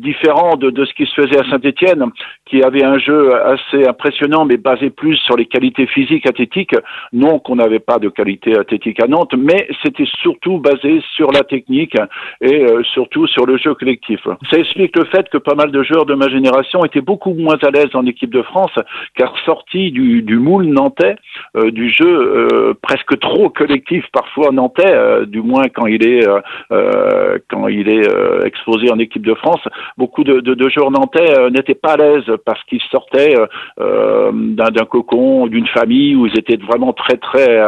différent 0.00 0.56
de, 0.56 0.70
de, 0.70 0.84
ce 0.84 0.94
qui 0.94 1.06
se 1.06 1.14
faisait 1.20 1.38
à 1.38 1.48
Saint-Étienne, 1.50 2.06
qui 2.46 2.62
avait 2.62 2.84
un 2.84 2.98
jeu 2.98 3.34
assez 3.44 3.86
impressionnant, 3.86 4.44
mais 4.44 4.56
basé 4.56 4.90
plus 4.90 5.16
sur 5.16 5.36
les 5.36 5.46
qualités 5.46 5.86
physiques 5.86 6.26
athlétiques. 6.26 6.74
Non 7.12 7.38
qu'on 7.38 7.56
n'avait 7.56 7.78
pas 7.78 7.98
de 7.98 8.08
qualité 8.08 8.58
athlétique 8.58 9.02
à 9.02 9.06
Nantes, 9.06 9.34
mais 9.36 9.68
c'était 9.82 10.08
surtout 10.22 10.58
basé 10.58 11.02
sur 11.14 11.30
la 11.30 11.42
technique 11.42 11.96
et 12.40 12.64
euh, 12.64 12.82
surtout 12.94 13.26
sur 13.26 13.46
le 13.46 13.56
jeu 13.58 13.74
collectif. 13.74 14.20
Ça 14.50 14.58
explique 14.58 14.96
le 14.96 15.04
fait 15.04 15.28
que 15.28 15.38
pas 15.38 15.54
mal 15.54 15.70
de 15.70 15.82
joueurs 15.82 16.06
de 16.06 16.14
ma 16.14 16.28
génération 16.28 16.84
étaient 16.84 17.00
beaucoup 17.00 17.34
moins 17.34 17.58
à 17.62 17.70
l'aise 17.70 17.94
en 17.94 18.06
équipe 18.06 18.32
de 18.32 18.42
France, 18.42 18.72
car 19.16 19.34
sortis 19.44 19.90
du, 19.90 20.22
du 20.22 20.38
moule 20.38 20.66
nantais, 20.66 21.16
euh, 21.56 21.70
du 21.70 21.90
jeu 21.90 22.06
euh, 22.06 22.74
presque 22.82 23.18
trop 23.20 23.50
collectif 23.50 24.04
parfois 24.12 24.50
nantais, 24.50 25.26
du 25.26 25.42
moins 25.42 25.64
quand 25.74 25.86
il 25.86 26.06
est 26.06 26.26
quand 27.48 27.68
il 27.68 27.88
est 27.88 28.06
exposé 28.44 28.90
en 28.90 28.98
équipe 28.98 29.26
de 29.26 29.34
France, 29.34 29.60
beaucoup 29.96 30.24
de, 30.24 30.40
de, 30.40 30.54
de 30.54 30.68
joueurs 30.68 30.90
nantais 30.90 31.38
euh, 31.38 31.50
n'étaient 31.50 31.74
pas 31.74 31.92
à 31.92 31.96
l'aise 31.96 32.24
parce 32.44 32.62
qu'ils 32.64 32.82
sortaient 32.90 33.38
euh, 33.38 33.46
euh, 33.80 34.30
d'un 34.32 34.84
cocon, 34.84 35.46
d'une 35.46 35.66
famille 35.68 36.14
où 36.14 36.26
ils 36.26 36.38
étaient 36.38 36.56
vraiment 36.56 36.92
très 36.92 37.16
très 37.16 37.60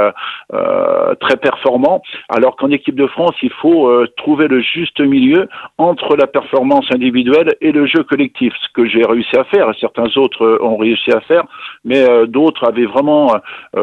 très 1.20 1.36
performants. 1.36 2.02
Alors 2.28 2.56
qu'en 2.56 2.70
équipe 2.70 2.94
de 2.94 3.06
France, 3.06 3.34
il 3.42 3.52
faut 3.60 3.90
trouver 4.16 4.48
le 4.48 4.60
juste 4.60 5.00
milieu 5.00 5.48
entre 5.78 6.16
la 6.16 6.26
performance 6.26 6.86
individuelle 6.92 7.54
et 7.60 7.72
le 7.72 7.86
jeu 7.86 8.02
collectif, 8.02 8.52
ce 8.62 8.68
que 8.74 8.88
j'ai 8.88 9.04
réussi 9.04 9.36
à 9.36 9.44
faire. 9.44 9.70
Certains 9.80 10.10
autres 10.16 10.58
ont 10.60 10.76
réussi 10.76 11.10
à 11.12 11.20
faire, 11.20 11.44
mais 11.84 12.04
d'autres 12.26 12.68
avaient 12.68 12.86
vraiment, 12.86 13.34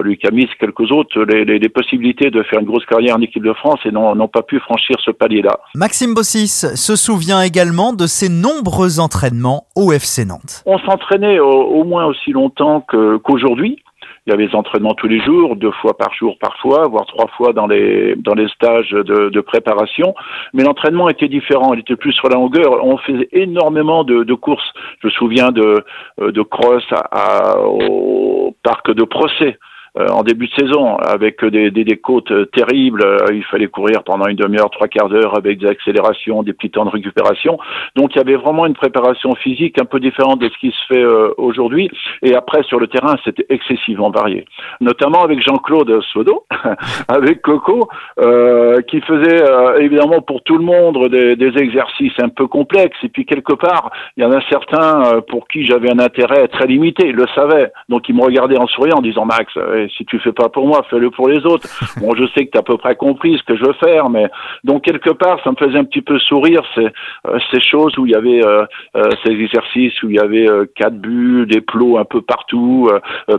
Lucas 0.01 0.29
Camis, 0.29 0.49
quelques 0.59 0.91
autres, 0.91 1.21
les, 1.23 1.45
les, 1.45 1.59
les, 1.59 1.69
possibilités 1.69 2.29
de 2.29 2.43
faire 2.43 2.59
une 2.59 2.65
grosse 2.65 2.85
carrière 2.85 3.15
en 3.15 3.21
équipe 3.21 3.43
de 3.43 3.53
France 3.53 3.79
et 3.85 3.91
n'ont 3.91 4.27
pas 4.27 4.43
pu 4.43 4.59
franchir 4.59 4.97
ce 5.03 5.11
palier-là. 5.11 5.59
Maxime 5.75 6.13
Bossis 6.13 6.75
se 6.75 6.95
souvient 6.95 7.41
également 7.41 7.93
de 7.93 8.05
ses 8.07 8.28
nombreux 8.29 8.99
entraînements 8.99 9.65
au 9.75 9.91
FC 9.91 10.25
Nantes. 10.25 10.63
On 10.65 10.79
s'entraînait 10.79 11.39
au, 11.39 11.83
moins 11.83 12.05
aussi 12.05 12.31
longtemps 12.31 12.81
qu'aujourd'hui. 12.81 13.81
il 14.25 14.31
y 14.31 14.33
avait 14.33 14.47
des 14.47 14.55
entraînements 14.55 14.93
tous 14.93 15.07
les 15.07 15.19
jours, 15.21 15.55
deux 15.55 15.71
fois 15.81 15.97
par 15.97 16.13
jour 16.13 16.37
parfois, 16.39 16.87
voire 16.87 17.05
trois 17.07 17.27
fois 17.35 17.53
dans 17.53 17.67
les 17.67 18.15
dans 18.15 18.35
les 18.35 18.47
stages 18.49 18.91
de, 18.91 19.41
préparation. 19.41 20.13
Mais 20.53 20.63
l'entraînement 20.63 21.09
était 21.09 21.27
différent, 21.27 21.73
il 21.73 21.79
était 21.79 21.95
plus 21.95 22.13
sur 22.13 22.29
la 22.29 22.35
longueur. 22.35 22.83
On 22.83 22.97
faisait 22.97 23.29
énormément 23.31 24.03
de, 24.03 24.33
courses. 24.33 24.71
Je 25.01 25.07
me 25.07 25.11
souviens 25.11 25.49
de 25.51 25.83
de 26.19 26.41
cross 26.41 26.83
à, 26.91 27.59
au 27.59 28.55
parc 28.63 28.91
de 28.91 29.03
Procès 29.03 29.57
euh, 29.57 29.68
en 29.95 30.23
début 30.23 30.47
de 30.47 30.53
saison 30.53 30.97
avec 30.97 31.43
des, 31.43 31.71
des, 31.71 31.83
des 31.83 31.97
côtes 31.97 32.31
terribles. 32.51 33.03
Euh, 33.03 33.33
il 33.33 33.43
fallait 33.45 33.67
courir 33.67 34.03
pendant 34.03 34.27
une 34.27 34.35
demi-heure, 34.35 34.69
trois 34.69 34.87
quarts 34.87 35.09
d'heure 35.09 35.37
avec 35.37 35.59
des 35.59 35.67
accélérations, 35.67 36.43
des 36.43 36.53
petits 36.53 36.69
temps 36.69 36.85
de 36.85 36.89
récupération. 36.89 37.57
Donc 37.95 38.15
il 38.15 38.17
y 38.17 38.21
avait 38.21 38.35
vraiment 38.35 38.65
une 38.65 38.73
préparation 38.73 39.35
physique 39.35 39.79
un 39.81 39.85
peu 39.85 39.99
différente 39.99 40.39
de 40.39 40.49
ce 40.49 40.57
qui 40.59 40.71
se 40.71 40.93
fait 40.93 41.03
euh, 41.03 41.33
aujourd'hui. 41.37 41.89
Et 42.21 42.35
après 42.35 42.63
sur 42.63 42.79
le 42.79 42.87
terrain, 42.87 43.15
c'était 43.23 43.45
excessivement 43.49 44.09
varié, 44.09 44.45
notamment 44.81 45.23
avec 45.23 45.41
Jean-Claude 45.41 46.01
Sodo, 46.13 46.45
avec 47.07 47.41
Coco, 47.41 47.89
euh, 48.19 48.81
qui 48.81 49.01
faisait 49.01 49.43
évidemment 49.79 50.21
pour 50.21 50.43
tout 50.43 50.57
le 50.57 50.63
monde 50.63 51.09
des, 51.09 51.35
des, 51.35 51.57
exercices 51.57 52.13
un 52.21 52.29
peu 52.29 52.47
complexes. 52.47 52.97
Et 53.03 53.09
puis 53.09 53.25
quelque 53.25 53.53
part, 53.53 53.91
il 54.17 54.23
y 54.23 54.25
en 54.25 54.31
a 54.31 54.41
certains 54.49 55.21
pour 55.27 55.47
qui 55.47 55.65
j'avais 55.65 55.91
un 55.91 55.99
intérêt 55.99 56.47
très 56.47 56.67
limité. 56.67 57.07
Il 57.07 57.15
le 57.15 57.25
savait, 57.35 57.71
donc 57.89 58.07
il 58.07 58.15
me 58.15 58.23
regardait 58.23 58.57
en 58.57 58.67
souriant 58.67 58.97
en 58.97 59.01
disant 59.01 59.25
Max 59.25 59.51
si 59.95 60.05
tu 60.05 60.19
fais 60.19 60.33
pas 60.33 60.49
pour 60.49 60.67
moi, 60.67 60.85
fais-le 60.89 61.09
pour 61.11 61.29
les 61.29 61.45
autres. 61.45 61.67
Bon, 61.99 62.15
je 62.15 62.25
sais 62.27 62.45
que 62.45 62.51
tu 62.51 62.57
as 62.57 62.61
à 62.61 62.63
peu 62.63 62.77
près 62.77 62.95
compris 62.95 63.37
ce 63.37 63.43
que 63.43 63.57
je 63.57 63.65
veux 63.65 63.73
faire, 63.73 64.09
mais 64.09 64.27
donc 64.63 64.83
quelque 64.83 65.09
part, 65.09 65.39
ça 65.43 65.51
me 65.51 65.55
faisait 65.55 65.77
un 65.77 65.83
petit 65.83 66.01
peu 66.01 66.17
sourire 66.19 66.61
ces, 66.75 66.87
euh, 67.27 67.39
ces 67.51 67.59
choses 67.59 67.97
où 67.97 68.05
il 68.05 68.11
y 68.11 68.15
avait 68.15 68.45
euh, 68.45 68.65
euh, 68.95 69.09
ces 69.23 69.31
exercices 69.31 70.01
où 70.03 70.09
il 70.09 70.15
y 70.15 70.19
avait 70.19 70.47
quatre 70.75 70.95
bulles, 70.95 71.45
des 71.45 71.61
plots 71.61 71.97
un 71.97 72.05
peu 72.05 72.21
partout, 72.21 72.89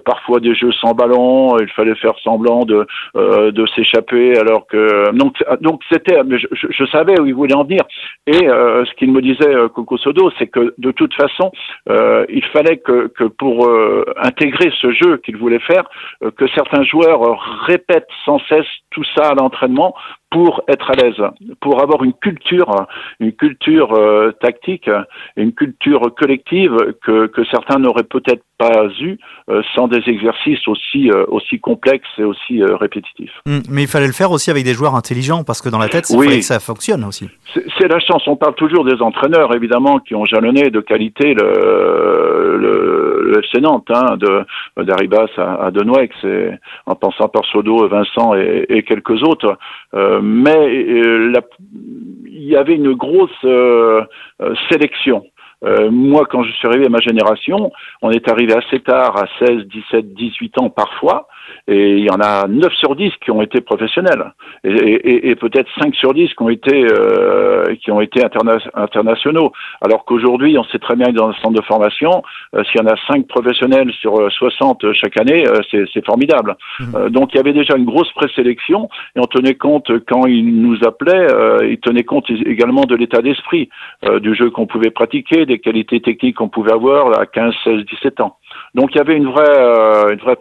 parfois 0.05 0.41
des 0.41 0.55
jeux 0.55 0.73
sans 0.73 0.95
ballon, 0.95 1.59
il 1.59 1.69
fallait 1.69 1.95
faire 1.97 2.15
semblant 2.23 2.65
de 2.65 2.87
de 3.15 3.67
s'échapper 3.75 4.39
alors 4.39 4.67
que 4.67 5.11
donc 5.13 5.37
donc 5.61 5.81
c'était 5.91 6.21
je, 6.31 6.67
je, 6.71 6.85
savais 6.87 7.19
où 7.21 7.27
il 7.27 7.35
voulait 7.35 7.55
en 7.55 7.65
venir 7.65 7.83
et 8.27 8.33
ce 8.33 8.95
qu'il 8.95 9.13
me 9.13 9.21
disait 9.21 9.55
Coco 9.75 9.97
Sodo, 9.99 10.31
c'est 10.39 10.47
que 10.47 10.75
de 10.79 10.91
toute 10.91 11.15
façon, 11.15 11.51
il 11.89 12.45
fallait 12.53 12.79
que 12.79 13.09
que 13.09 13.25
pour 13.25 13.69
intégrer 14.17 14.73
ce 14.81 14.93
jeu 14.93 15.19
qu'il 15.19 15.37
voulait 15.37 15.61
faire, 15.61 15.85
que 16.37 16.47
certains 16.49 16.83
joueurs 16.85 17.41
répètent 17.67 18.09
sans 18.25 18.39
cesse 18.49 18.67
tout 18.91 19.05
ça 19.15 19.31
à 19.31 19.35
l'entraînement 19.35 19.95
pour 20.31 20.63
être 20.69 20.91
à 20.91 20.95
l'aise, 20.95 21.21
pour 21.61 21.83
avoir 21.83 22.05
une 22.05 22.13
culture, 22.13 22.87
une 23.19 23.33
culture 23.33 23.93
euh, 23.93 24.31
tactique, 24.41 24.89
une 25.37 25.53
culture 25.53 26.15
collective 26.17 26.95
que, 27.05 27.27
que 27.27 27.45
certains 27.51 27.81
n'auraient 27.81 28.05
peut-être 28.05 28.43
pas 28.57 28.87
eu 29.01 29.19
euh, 29.49 29.63
sans 29.75 29.89
des 29.89 30.03
exercices 30.07 30.69
aussi 30.69 31.11
euh, 31.11 31.25
aussi 31.29 31.59
complexes 31.59 32.07
et 32.19 32.25
aussi 32.25 32.63
répétitifs. 32.63 33.33
Hum, 33.47 33.63
mais 33.69 33.83
il 33.83 33.89
fallait 33.89 34.07
le 34.07 34.13
faire 34.13 34.31
aussi 34.31 34.51
avec 34.51 34.65
des 34.65 34.75
joueurs 34.75 34.95
intelligents 34.95 35.43
parce 35.43 35.61
que 35.61 35.69
dans 35.69 35.79
la 35.79 35.89
tête, 35.89 36.09
il 36.11 36.23
fallait 36.23 36.39
que 36.39 36.45
ça 36.45 36.61
fonctionne 36.61 37.05
aussi. 37.05 37.29
C'est 37.79 37.89
la 37.89 37.99
chance. 37.99 38.23
On 38.29 38.37
parle 38.37 38.55
toujours 38.55 38.85
des 38.85 39.03
entraîneurs 39.03 39.55
évidemment 39.55 39.99
qui 39.99 40.15
ont 40.15 40.25
jalonné 40.25 40.71
de 40.71 40.81
qualité 40.81 41.35
le, 41.35 42.57
le, 42.57 43.23
le 43.25 43.39
FC 43.41 43.61
Nantes, 43.61 43.89
hein, 43.93 44.17
de 44.17 44.45
d'Aribas 44.85 45.31
à, 45.37 45.67
à 45.67 45.71
Denouex, 45.73 46.15
en 46.87 46.95
pensant 46.95 47.29
par 47.29 47.45
Sodo, 47.47 47.89
Vincent 47.89 48.35
et, 48.35 48.67
et 48.69 48.83
quelques 48.85 49.23
autres. 49.25 49.59
Euh, 49.95 50.21
mais 50.23 50.57
euh, 50.57 51.33
il 52.27 52.45
y 52.45 52.57
avait 52.57 52.75
une 52.75 52.95
grosse 52.95 53.31
euh, 53.45 54.05
sélection. 54.71 55.25
moi, 55.91 56.25
quand 56.31 56.43
je 56.43 56.53
suis 56.53 56.69
arrivé 56.69 56.87
à 56.87 56.89
ma 56.89 57.01
génération, 57.01 57.71
on 58.03 58.11
est 58.11 58.31
arrivé 58.31 58.55
assez 58.55 58.81
tard, 58.81 59.17
à 59.17 59.27
16, 59.45 59.67
17, 59.67 60.15
18 60.15 60.59
ans 60.59 60.71
parfois, 60.71 61.29
et 61.71 61.99
il 61.99 62.05
y 62.05 62.11
en 62.11 62.21
a 62.21 62.49
9 62.49 62.73
sur 62.75 62.97
10 62.97 63.13
qui 63.25 63.31
ont 63.31 63.43
été 63.43 63.61
professionnels. 63.61 64.33
Et, 64.65 64.71
et, 64.71 65.31
et 65.31 65.37
peut-être 65.37 65.69
5 65.81 65.95
sur 65.95 66.13
10 66.13 66.35
qui 66.35 66.43
ont 66.43 66.49
été 66.49 66.85
euh, 66.91 67.65
qui 67.83 67.93
ont 67.93 68.01
été 68.01 68.25
interna 68.25 68.59
internationaux. 68.75 69.53
Alors 69.81 70.05
qu'aujourd'hui 70.05 70.59
on 70.59 70.65
sait 70.65 70.81
très 70.81 70.97
bien 70.97 71.07
que 71.07 71.13
dans 71.13 71.29
un 71.29 71.35
centre 71.35 71.61
de 71.61 71.65
formation 71.65 72.25
euh, 72.57 72.65
s'il 72.65 72.81
y 72.81 72.85
en 72.85 72.89
a 72.89 72.97
5 73.07 73.29
professionnels 73.29 73.93
sur 74.01 74.31
60 74.33 74.83
euh, 74.83 74.93
chaque 74.95 75.17
année 75.17 75.47
euh, 75.47 75.85
c'est 75.93 76.05
formidable. 76.05 76.57
Mmh. 76.81 77.09
Donc 77.11 77.33
il 77.33 77.37
y 77.37 77.41
avait 77.41 77.53
déjà 77.53 77.77
une 77.77 77.85
grosse 77.85 78.11
présélection 78.15 78.89
et 79.15 79.21
on 79.21 79.27
tenait 79.27 79.55
compte 79.55 79.93
quand 80.09 80.27
ils 80.27 80.61
nous 80.61 80.79
appelaient 80.85 81.29
ils 81.63 81.79
tenaient 81.79 82.05
compte 82.05 82.29
également 82.31 82.83
de 82.83 82.97
l'état 82.97 83.23
d'esprit 83.23 83.69
du 84.21 84.35
jeu 84.35 84.51
qu'on 84.51 84.67
pouvait 84.67 84.91
pratiquer 84.91 85.47
des 85.47 85.61
qualités 85.61 86.01
techniques 86.01 86.37
qu'on 86.37 86.49
pouvait 86.49 86.73
avoir 86.73 87.19
à 87.19 87.27
15 87.27 87.55
16 87.65 87.85
17 87.85 88.21
ans 88.21 88.37
donc 88.75 88.91
il 88.95 88.99
y 88.99 89.01
avait 89.01 89.17
une 89.17 89.31
vraie 89.31 90.13
une 90.13 90.21
vraie 90.21 90.37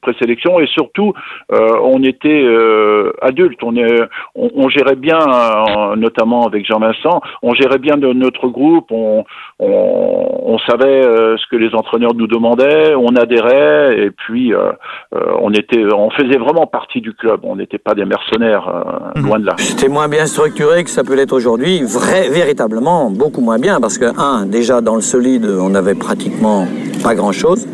présélection 0.00 0.60
et 0.60 0.66
surtout 0.66 1.12
euh, 1.52 1.56
on 1.82 2.02
était 2.02 2.42
euh, 2.42 3.12
adultes, 3.22 3.62
on, 3.62 3.76
est, 3.76 4.00
on, 4.34 4.68
gérait 4.68 4.96
bien, 4.96 5.18
euh, 5.18 5.96
notamment 5.96 6.46
avec 6.46 6.66
Jean-Vincent, 6.66 7.20
on 7.42 7.54
gérait 7.54 7.78
bien 7.78 7.96
notre 7.96 8.48
groupe, 8.48 8.90
on, 8.90 9.24
on, 9.58 10.28
on 10.44 10.58
savait 10.58 11.04
euh, 11.04 11.36
ce 11.36 11.46
que 11.50 11.56
les 11.56 11.74
entraîneurs 11.74 12.14
nous 12.14 12.26
demandaient, 12.26 12.94
on 12.94 13.14
adhérait 13.16 13.98
et 13.98 14.10
puis 14.10 14.52
euh, 14.52 14.72
on 15.12 15.52
était, 15.52 15.84
on 15.92 16.10
faisait 16.10 16.38
vraiment 16.38 16.66
partie 16.66 17.00
du 17.00 17.12
club, 17.14 17.40
on 17.42 17.56
n'était 17.56 17.78
pas 17.78 17.94
des 17.94 18.04
mercenaires, 18.04 18.70
loin 19.16 19.38
de 19.38 19.46
là. 19.46 19.54
C'était 19.58 19.88
moins 19.88 20.08
bien 20.08 20.26
structuré 20.26 20.84
que 20.84 20.90
ça 20.90 21.04
peut 21.04 21.14
l'être 21.14 21.32
aujourd'hui, 21.32 21.82
vrai, 21.82 22.28
véritablement 22.30 23.10
beaucoup 23.10 23.40
moins 23.40 23.58
bien 23.58 23.80
parce 23.80 23.98
que 23.98 24.06
un, 24.18 24.46
déjà 24.46 24.80
dans 24.80 24.94
le 24.94 25.00
solide, 25.00 25.46
on 25.46 25.70
n'avait 25.70 25.94
pratiquement 25.94 26.66
pas 27.06 27.14
grand-chose. 27.14 27.68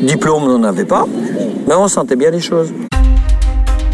Diplôme, 0.00 0.44
on 0.44 0.58
n'en 0.58 0.64
avait 0.64 0.86
pas. 0.86 1.04
Mais 1.66 1.74
on 1.74 1.88
sentait 1.88 2.16
bien 2.16 2.30
les 2.30 2.40
choses. 2.40 2.72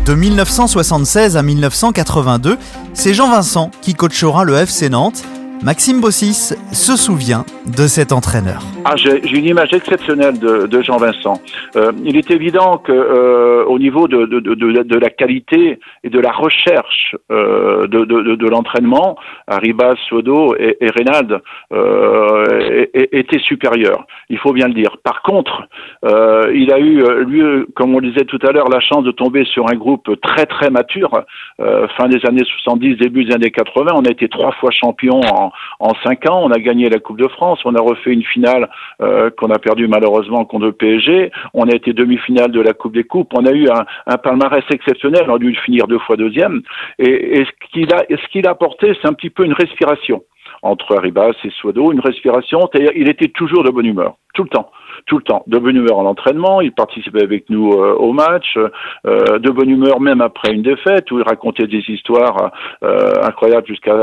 De 0.07 0.15
1976 0.15 1.37
à 1.37 1.43
1982, 1.43 2.57
c'est 2.93 3.13
Jean 3.13 3.29
Vincent 3.29 3.73
qui 3.83 3.95
coachera 3.95 4.45
le 4.45 4.55
FC 4.55 4.89
Nantes 4.89 5.25
Maxime 5.65 6.01
Bossis 6.01 6.55
se 6.73 6.97
souvient 6.97 7.45
de 7.67 7.89
cet 7.89 8.13
entraîneur. 8.13 8.63
Ah, 8.87 8.97
j'ai 8.97 9.38
une 9.38 9.47
image 9.47 9.73
exceptionnelle 9.73 10.38
de, 10.38 10.67
de 10.67 10.83
Jean-Vincent. 10.83 11.41
Euh, 11.75 11.93
il 12.05 12.19
est 12.19 12.31
évident 12.31 12.76
que 12.76 12.93
euh, 12.93 13.64
au 13.64 13.79
niveau 13.79 14.09
de, 14.09 14.26
de, 14.26 14.41
de, 14.41 14.99
la 14.99 15.09
qualité 15.09 15.79
et 16.03 16.11
de 16.11 16.21
la 16.21 16.31
recherche 16.31 17.17
euh, 17.33 17.87
de, 17.87 18.47
l'entraînement, 18.47 19.17
Arribas, 19.47 19.95
Sodo 20.11 20.55
et, 20.59 20.76
et 20.83 20.91
Reynald 20.91 21.41
euh, 21.73 22.85
étaient 22.93 23.38
supérieurs. 23.38 24.07
Il 24.29 24.38
faut 24.38 24.53
bien 24.53 24.69
le 24.69 24.75
dire. 24.75 24.99
Par 25.03 25.23
contre, 25.23 25.62
euh, 26.05 26.53
il 26.55 26.71
a 26.71 26.79
eu, 26.79 27.03
lui, 27.25 27.64
comme 27.75 27.95
on 27.95 28.00
le 28.00 28.11
disait 28.11 28.26
tout 28.26 28.38
à 28.47 28.53
l'heure, 28.53 28.69
la 28.69 28.81
chance 28.81 29.03
de 29.03 29.12
tomber 29.12 29.47
sur 29.47 29.67
un 29.67 29.76
groupe 29.76 30.11
très 30.21 30.45
très 30.45 30.69
mature. 30.69 31.25
Euh, 31.61 31.88
fin 31.97 32.09
des 32.09 32.21
années 32.26 32.45
70, 32.45 32.97
début 32.97 33.25
des 33.25 33.35
années 33.35 33.50
80, 33.50 33.93
on 33.95 34.05
a 34.05 34.11
été 34.11 34.29
trois 34.29 34.53
fois 34.53 34.71
champion 34.71 35.21
en, 35.23 35.53
en 35.81 35.95
cinq 36.05 36.29
ans. 36.29 36.43
On 36.45 36.50
a 36.50 36.59
gagné 36.59 36.91
la 36.91 36.99
Coupe 36.99 37.19
de 37.19 37.29
France, 37.29 37.61
on 37.64 37.75
a 37.75 37.81
refait 37.81 38.12
une 38.12 38.25
finale 38.25 38.69
euh, 39.00 39.31
qu'on 39.31 39.50
a 39.50 39.59
perdue 39.59 39.88
malheureusement 39.88 40.45
contre 40.45 40.66
le 40.66 40.73
PSG. 40.73 41.31
On 41.52 41.69
a 41.69 41.75
été 41.75 41.93
demi-finale 41.93 42.50
de 42.50 42.61
la 42.61 42.73
Coupe 42.73 42.95
des 42.95 43.04
Coupes. 43.04 43.33
On 43.35 43.45
a 43.47 43.52
eu 43.52 43.69
un, 43.69 44.16
palmarès 44.19 44.64
exceptionnel. 44.71 45.25
On 45.28 45.35
a 45.35 45.38
dû 45.38 45.54
finir 45.57 45.87
deux 45.87 45.99
fois 45.99 46.16
deuxième. 46.16 46.62
Et, 46.99 47.45
ce 47.45 48.28
qu'il 48.31 48.47
a, 48.47 48.50
apporté, 48.50 48.97
c'est 49.00 49.09
un 49.09 49.12
petit 49.12 49.31
peu 49.31 49.45
une 49.45 49.52
respiration 49.52 50.23
entre 50.62 50.97
Arribas 50.97 51.33
et 51.45 51.50
Swado, 51.50 51.93
une 51.93 52.00
respiration. 52.00 52.61
C'est-à-dire, 52.73 52.93
il 52.95 53.09
était 53.09 53.28
toujours 53.28 53.64
de 53.64 53.71
bonne 53.71 53.87
humeur, 53.87 54.14
tout 54.35 54.45
le 54.45 54.49
temps 54.49 54.71
tout 55.07 55.19
le 55.19 55.23
temps, 55.23 55.43
de 55.47 55.59
bonne 55.59 55.77
humeur 55.77 55.99
en 55.99 56.07
entraînement, 56.07 56.61
il 56.61 56.73
participait 56.73 57.23
avec 57.23 57.51
nous 57.51 57.73
euh, 57.73 57.95
au 57.95 58.13
match, 58.13 58.57
euh, 58.57 59.39
de 59.39 59.51
bonne 59.51 59.71
humeur 59.71 60.01
même 60.01 60.21
après 60.21 60.53
une 60.53 60.63
défaite, 60.63 61.11
où 61.11 61.19
il 61.19 61.25
racontait 61.25 61.67
des 61.67 61.83
histoires 61.89 62.53
euh, 62.83 63.13
incroyables 63.23 63.67
jusqu'à 63.67 63.95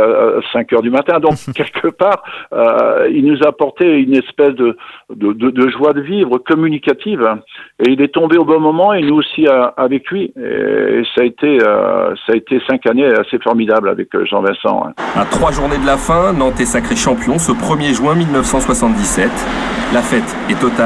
5 0.54 0.74
heures 0.74 0.82
du 0.82 0.90
matin. 0.90 1.20
Donc, 1.20 1.34
quelque 1.56 1.88
part, 1.88 2.24
il 3.12 3.26
nous 3.26 3.40
apportait 3.46 4.00
une 4.00 4.16
espèce 4.16 4.54
de, 4.56 4.78
de, 5.14 5.34
de, 5.34 5.50
de, 5.50 5.70
joie 5.70 5.94
de 5.94 6.02
vivre 6.02 6.38
communicative, 6.38 7.28
et 7.80 7.92
il 7.92 8.02
est 8.02 8.14
tombé 8.14 8.38
au 8.38 8.46
bon 8.46 8.60
moment, 8.60 8.94
et 8.94 9.02
nous 9.02 9.16
aussi 9.16 9.48
avec 9.78 10.10
lui. 10.10 10.34
Et 10.38 11.04
ça 11.16 11.22
a 11.22 11.26
été, 11.26 11.60
ça 11.60 12.34
a 12.34 12.36
été 12.36 12.62
cinq 12.68 12.86
années 12.88 13.06
assez 13.06 13.40
formidables 13.40 13.90
avec 13.90 14.10
Jean-Vincent. 14.26 14.86
Hein. 14.88 14.94
À 15.16 15.26
trois 15.26 15.52
journées 15.52 15.78
de 15.78 15.86
la 15.86 15.98
fin, 15.98 16.34
Nantes 16.34 16.60
est 16.60 16.66
sacré 16.66 16.96
champion 16.96 17.38
ce 17.38 17.52
1er 17.52 17.94
juin 17.94 18.16
1977. 18.16 19.30
La 19.94 20.02
fête 20.02 20.36
est 20.50 20.60
totale 20.60 20.81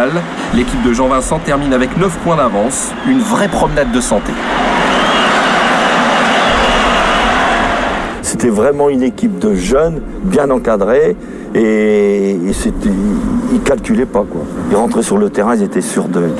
L'équipe 0.54 0.82
de 0.84 0.92
Jean-Vincent 0.92 1.40
termine 1.40 1.74
avec 1.74 1.98
9 1.98 2.18
points 2.18 2.36
d'avance. 2.36 2.92
Une 3.08 3.20
vraie 3.20 3.48
promenade 3.48 3.92
de 3.92 4.02
santé. 4.02 4.34
C'était 8.22 8.50
vraiment 8.50 8.90
une 8.90 9.04
équipe 9.04 9.40
de 9.40 9.56
jeunes, 9.56 10.02
bien 10.24 10.50
encadrés, 10.50 11.16
et, 11.54 12.32
et 12.32 12.52
ils 13.54 13.62
calculaient 13.62 14.06
pas 14.06 14.25
quoi. 14.30 14.42
Ils 14.70 14.75
rentraient 14.75 15.04
sur 15.04 15.18
le 15.18 15.30
terrain, 15.30 15.56
ils 15.56 15.64
étaient 15.64 15.82
sûrs 15.82 16.10
d'eux. 16.10 16.36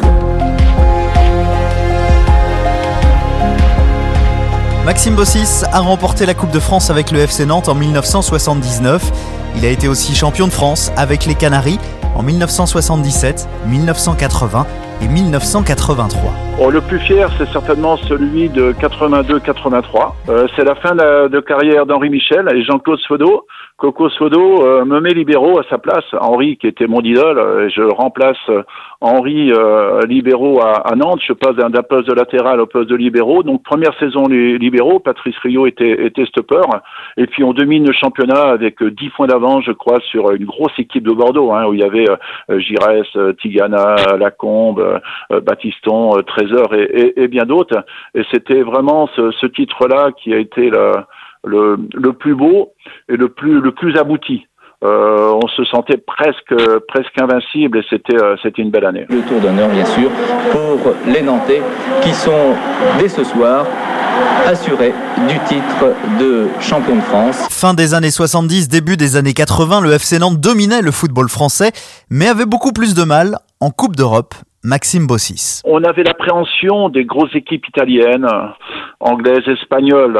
Maxime 4.86 5.16
Bossis 5.16 5.64
a 5.72 5.80
remporté 5.80 6.26
la 6.26 6.34
Coupe 6.34 6.52
de 6.52 6.60
France 6.60 6.90
avec 6.90 7.12
le 7.12 7.20
FC 7.20 7.46
Nantes 7.46 7.70
en 7.70 7.76
1979. 7.76 9.12
Il 9.58 9.66
a 9.66 9.70
été 9.70 9.88
aussi 9.88 10.14
champion 10.14 10.48
de 10.48 10.52
France 10.52 10.92
avec 10.98 11.26
les 11.26 11.36
Canaries 11.36 11.80
en 12.16 12.26
1977, 12.26 13.48
1980 13.66 14.66
et 15.02 15.08
1983. 15.08 16.46
Oh, 16.58 16.72
le 16.72 16.80
plus 16.80 17.00
fier, 17.00 17.30
c'est 17.38 17.50
certainement 17.50 17.98
celui 17.98 18.48
de 18.48 18.72
82-83. 18.72 20.14
Euh, 20.30 20.48
c'est 20.56 20.64
la 20.64 20.76
fin 20.76 20.96
de, 20.96 21.40
carrière 21.42 21.86
d'Henri 21.86 22.10
Michel 22.10 22.48
et 22.56 22.64
Jean-Claude 22.64 23.00
Sfodo. 23.00 23.46
Coco 23.76 24.08
Sfodo 24.10 24.66
euh, 24.66 24.86
me 24.86 25.02
met 25.02 25.10
libéraux 25.10 25.60
à 25.60 25.64
sa 25.70 25.78
place. 25.78 26.06
Henri, 26.18 26.56
qui 26.56 26.68
était 26.68 26.88
mon 26.88 27.02
idole, 27.02 27.38
euh, 27.38 27.70
je 27.76 27.82
remplace 27.82 28.38
Henri 29.02 29.52
libéraux 30.08 30.62
à, 30.62 30.96
Nantes. 30.96 31.20
Je 31.28 31.34
passe 31.34 31.56
d'un 31.58 31.70
poste 31.84 32.08
de 32.08 32.14
latéral 32.14 32.62
au 32.62 32.66
poste 32.66 32.90
de 32.90 32.96
libéraux. 32.96 33.44
Donc 33.44 33.62
première 33.64 33.94
saison 34.00 34.26
les 34.26 34.58
libéraux, 34.58 35.00
Patrice 35.00 35.36
Rio 35.44 35.68
était, 35.68 36.06
était 36.06 36.26
stopper. 36.26 36.62
Et 37.18 37.28
puis 37.28 37.44
on 37.44 37.52
domine 37.52 37.86
le 37.86 37.94
championnat 37.94 38.44
avec 38.44 38.82
10 38.82 39.10
points 39.10 39.28
d'avance, 39.28 39.66
je 39.68 39.74
crois, 39.74 40.00
sur 40.10 40.32
une 40.32 40.46
grosse 40.46 40.72
équipe 40.80 41.04
de 41.04 41.12
Bordeaux, 41.12 41.52
hein, 41.52 41.66
où 41.68 41.74
il 41.74 41.82
y 41.82 41.84
avait 41.84 42.06
Giresse, 42.58 43.36
Tigana, 43.42 43.96
Lacombe, 44.18 44.80
Baptiston, 45.30 46.22
très 46.24 46.46
et, 47.18 47.28
bien 47.28 47.46
d'autres. 47.46 47.84
Et 48.14 48.24
c'était 48.32 48.62
vraiment 48.62 49.08
ce, 49.16 49.46
titre-là 49.48 50.12
qui 50.12 50.34
a 50.34 50.38
été 50.38 50.70
le, 51.46 51.78
le, 51.94 52.14
plus 52.14 52.36
beau 52.36 52.74
et 53.10 53.16
le 53.16 53.30
plus, 53.30 53.62
le 53.62 53.72
plus 53.72 53.98
abouti. 53.98 54.46
Euh, 54.84 55.32
on 55.42 55.48
se 55.48 55.64
sentait 55.66 55.98
presque 55.98 56.54
presque 56.88 57.20
invincible 57.20 57.80
et 57.80 57.84
c'était 57.90 58.22
euh, 58.22 58.36
c'était 58.44 58.62
une 58.62 58.72
belle 58.72 58.86
année. 58.86 59.06
Le 59.10 59.22
tour 59.22 59.40
d'honneur 59.40 59.70
bien 59.70 59.86
sûr 59.86 60.12
pour 60.52 60.94
les 61.08 61.22
Nantais 61.22 61.62
qui 62.02 62.12
sont 62.12 62.54
dès 63.00 63.08
ce 63.08 63.24
soir 63.24 63.66
assurés 64.46 64.94
du 65.30 65.40
titre 65.48 65.94
de 66.20 66.48
champion 66.60 66.98
de 66.98 67.02
France. 67.02 67.48
Fin 67.50 67.74
des 67.74 67.94
années 67.94 68.12
70, 68.12 68.68
début 68.68 68.98
des 68.98 69.16
années 69.16 69.34
80, 69.34 69.82
le 69.82 69.94
FC 69.94 70.20
Nantes 70.20 70.40
dominait 70.40 70.82
le 70.82 70.92
football 70.92 71.30
français 71.30 71.72
mais 72.10 72.28
avait 72.28 72.46
beaucoup 72.46 72.74
plus 72.74 72.94
de 72.94 73.04
mal 73.04 73.38
en 73.62 73.72
Coupe 73.72 73.96
d'Europe 73.96 74.36
Maxime 74.66 75.06
Bossis. 75.06 75.62
On 75.64 75.84
avait 75.84 76.04
l'appréhension 76.04 76.90
des 76.90 77.06
grosses 77.06 77.36
équipes 77.36 77.68
italiennes, 77.68 78.28
anglaises, 79.00 79.48
espagnoles, 79.48 80.20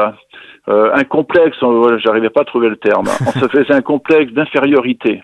euh, 0.68 0.90
un 0.94 1.02
complexe, 1.04 1.56
j'arrivais 2.04 2.30
pas 2.30 2.42
à 2.42 2.44
trouver 2.44 2.68
le 2.68 2.76
terme, 2.76 3.06
on 3.26 3.32
se 3.32 3.48
faisait 3.52 3.74
un 3.74 3.82
complexe 3.82 4.32
d'infériorité 4.32 5.22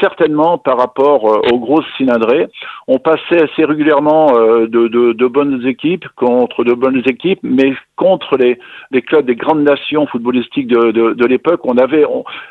certainement 0.00 0.58
par 0.58 0.78
rapport 0.78 1.28
euh, 1.28 1.40
aux 1.52 1.58
grosses 1.58 1.86
cylindrées. 1.96 2.48
On 2.88 2.98
passait 2.98 3.42
assez 3.42 3.64
régulièrement 3.64 4.28
euh, 4.36 4.66
de, 4.68 5.26
bonnes 5.26 5.66
équipes 5.66 6.06
contre 6.16 6.64
de 6.64 6.72
bonnes 6.72 7.02
équipes, 7.06 7.40
mais 7.42 7.72
contre 7.96 8.36
les, 8.36 8.58
clubs 9.02 9.26
des 9.26 9.34
grandes 9.34 9.62
nations 9.62 10.06
footballistiques 10.06 10.68
de, 10.68 10.92
de, 10.92 11.26
l'époque, 11.26 11.60
on 11.64 11.76
avait 11.78 12.04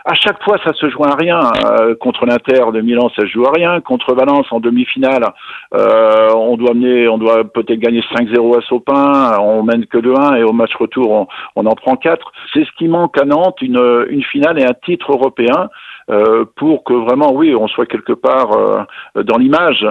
à 0.05 0.13
chaque 0.13 0.43
fois 0.43 0.57
ça 0.63 0.73
se 0.73 0.89
jouait 0.89 1.07
à 1.07 1.15
rien. 1.15 1.39
Euh, 1.39 1.95
contre 1.95 2.25
l'Inter 2.25 2.71
de 2.73 2.81
Milan, 2.81 3.09
ça 3.15 3.21
se 3.21 3.27
joue 3.27 3.45
à 3.45 3.51
rien. 3.51 3.79
Contre 3.81 4.13
Valence 4.13 4.47
en 4.51 4.59
demi-finale, 4.59 5.23
on 5.71 6.57
doit 6.57 6.73
mener, 6.73 7.07
on 7.07 7.17
doit 7.17 7.43
peut-être 7.43 7.79
gagner 7.79 8.01
5-0 8.13 8.57
à 8.57 8.61
Sopin, 8.61 9.37
on 9.39 9.63
mène 9.63 9.85
que 9.85 9.97
de 9.97 10.11
1 10.11 10.35
et 10.35 10.43
au 10.43 10.53
match 10.53 10.75
retour 10.75 11.11
on, 11.11 11.27
on 11.55 11.65
en 11.65 11.75
prend 11.75 11.95
4. 11.95 12.31
C'est 12.53 12.65
ce 12.65 12.71
qui 12.77 12.87
manque 12.87 13.19
à 13.19 13.25
Nantes, 13.25 13.61
une 13.61 14.23
finale 14.31 14.59
et 14.59 14.65
un 14.65 14.73
titre 14.85 15.11
européen. 15.11 15.69
Euh, 16.12 16.45
pour 16.55 16.83
que 16.83 16.93
vraiment, 16.93 17.33
oui, 17.33 17.55
on 17.55 17.67
soit 17.67 17.88
quelque 17.88 18.13
part 18.13 18.51
euh, 18.51 19.24
dans 19.24 19.38
l'image 19.38 19.83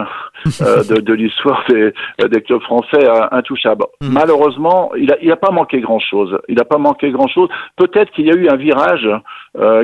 euh, 0.63 0.85
de, 0.89 1.01
de 1.01 1.13
l'histoire 1.13 1.65
des, 1.69 1.93
des, 2.29 2.41
clubs 2.41 2.63
français 2.63 3.05
intouchables. 3.33 3.85
Mm. 4.01 4.13
Malheureusement, 4.13 4.93
il 4.97 5.07
n'a 5.07 5.17
il 5.21 5.33
a 5.33 5.37
pas 5.37 5.51
manqué 5.51 5.81
grand-chose. 5.81 6.39
Il 6.49 6.55
n'a 6.55 6.65
pas 6.65 6.79
manqué 6.79 7.11
grand-chose. 7.11 7.49
Peut-être 7.77 8.13
qu'il 8.13 8.27
y 8.27 8.31
a 8.31 8.35
eu 8.35 8.49
un 8.49 8.57
virage 8.57 9.09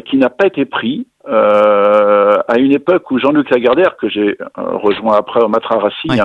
qui 0.04 0.18
n'a 0.18 0.30
pas 0.30 0.46
été 0.46 0.64
pris. 0.64 1.06
Euh, 1.28 2.39
à 2.50 2.58
une 2.58 2.72
époque 2.72 3.10
où 3.10 3.18
Jean-Luc 3.18 3.50
Lagardère, 3.50 3.96
que 3.96 4.08
j'ai 4.08 4.36
rejoint 4.56 5.16
après 5.16 5.40
au 5.40 5.48
Matra 5.48 5.78
Racing, 5.78 6.20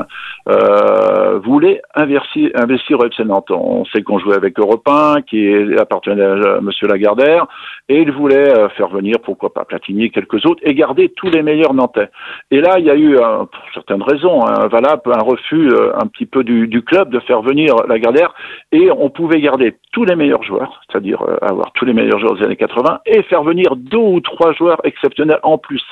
euh, 0.50 1.40
voulait 1.40 1.82
investir, 1.96 2.50
investir 2.56 3.00
au 3.00 3.06
FC 3.06 3.24
Nantes. 3.24 3.52
On 3.52 3.86
sait 3.86 4.02
qu'on 4.02 4.20
jouait 4.20 4.36
avec 4.36 4.58
Europe 4.60 4.88
1, 4.88 5.22
qui 5.22 5.54
appartenait 5.78 6.24
à 6.24 6.62
Monsieur 6.62 6.88
Lagardère, 6.88 7.46
et 7.90 8.02
il 8.02 8.12
voulait 8.12 8.58
euh, 8.58 8.70
faire 8.70 8.88
venir, 8.90 9.18
pourquoi 9.24 9.54
pas, 9.54 9.66
Platini 9.66 10.06
et 10.06 10.10
quelques 10.10 10.46
autres, 10.46 10.62
et 10.64 10.74
garder 10.74 11.14
tous 11.16 11.30
les 11.30 11.44
meilleurs 11.44 11.74
Nantais. 11.74 12.10
Et 12.52 12.60
là, 12.60 12.80
il 12.80 12.86
y 12.86 12.90
a 12.90 12.96
eu, 12.96 13.16
pour 13.16 13.74
certaines 13.74 14.02
raisons, 14.02 14.46
un 14.46 14.68
valable, 14.68 15.02
un 15.14 15.24
refus 15.24 15.70
euh, 15.70 15.92
un 15.96 16.08
petit 16.08 16.26
peu 16.26 16.44
du, 16.44 16.68
du, 16.68 16.82
club 16.82 17.10
de 17.10 17.20
faire 17.20 17.42
venir 17.42 17.76
Lagardère, 17.88 18.34
et 18.72 18.90
on 18.92 19.10
pouvait 19.10 19.40
garder 19.40 19.78
tous 19.92 20.06
les 20.06 20.16
meilleurs 20.16 20.44
joueurs, 20.44 20.82
c'est-à-dire 20.88 21.22
euh, 21.22 21.38
avoir 21.42 21.72
tous 21.74 21.86
les 21.86 21.94
meilleurs 21.94 22.20
joueurs 22.20 22.36
des 22.36 22.46
années 22.46 22.56
80, 22.56 23.00
et 23.06 23.24
faire 23.24 23.44
venir 23.44 23.76
deux 23.76 23.98
ou 23.98 24.20
trois 24.20 24.54
joueurs 24.54 24.80
exceptionnels 24.84 25.40
en 25.44 25.58
plus. 25.58 25.84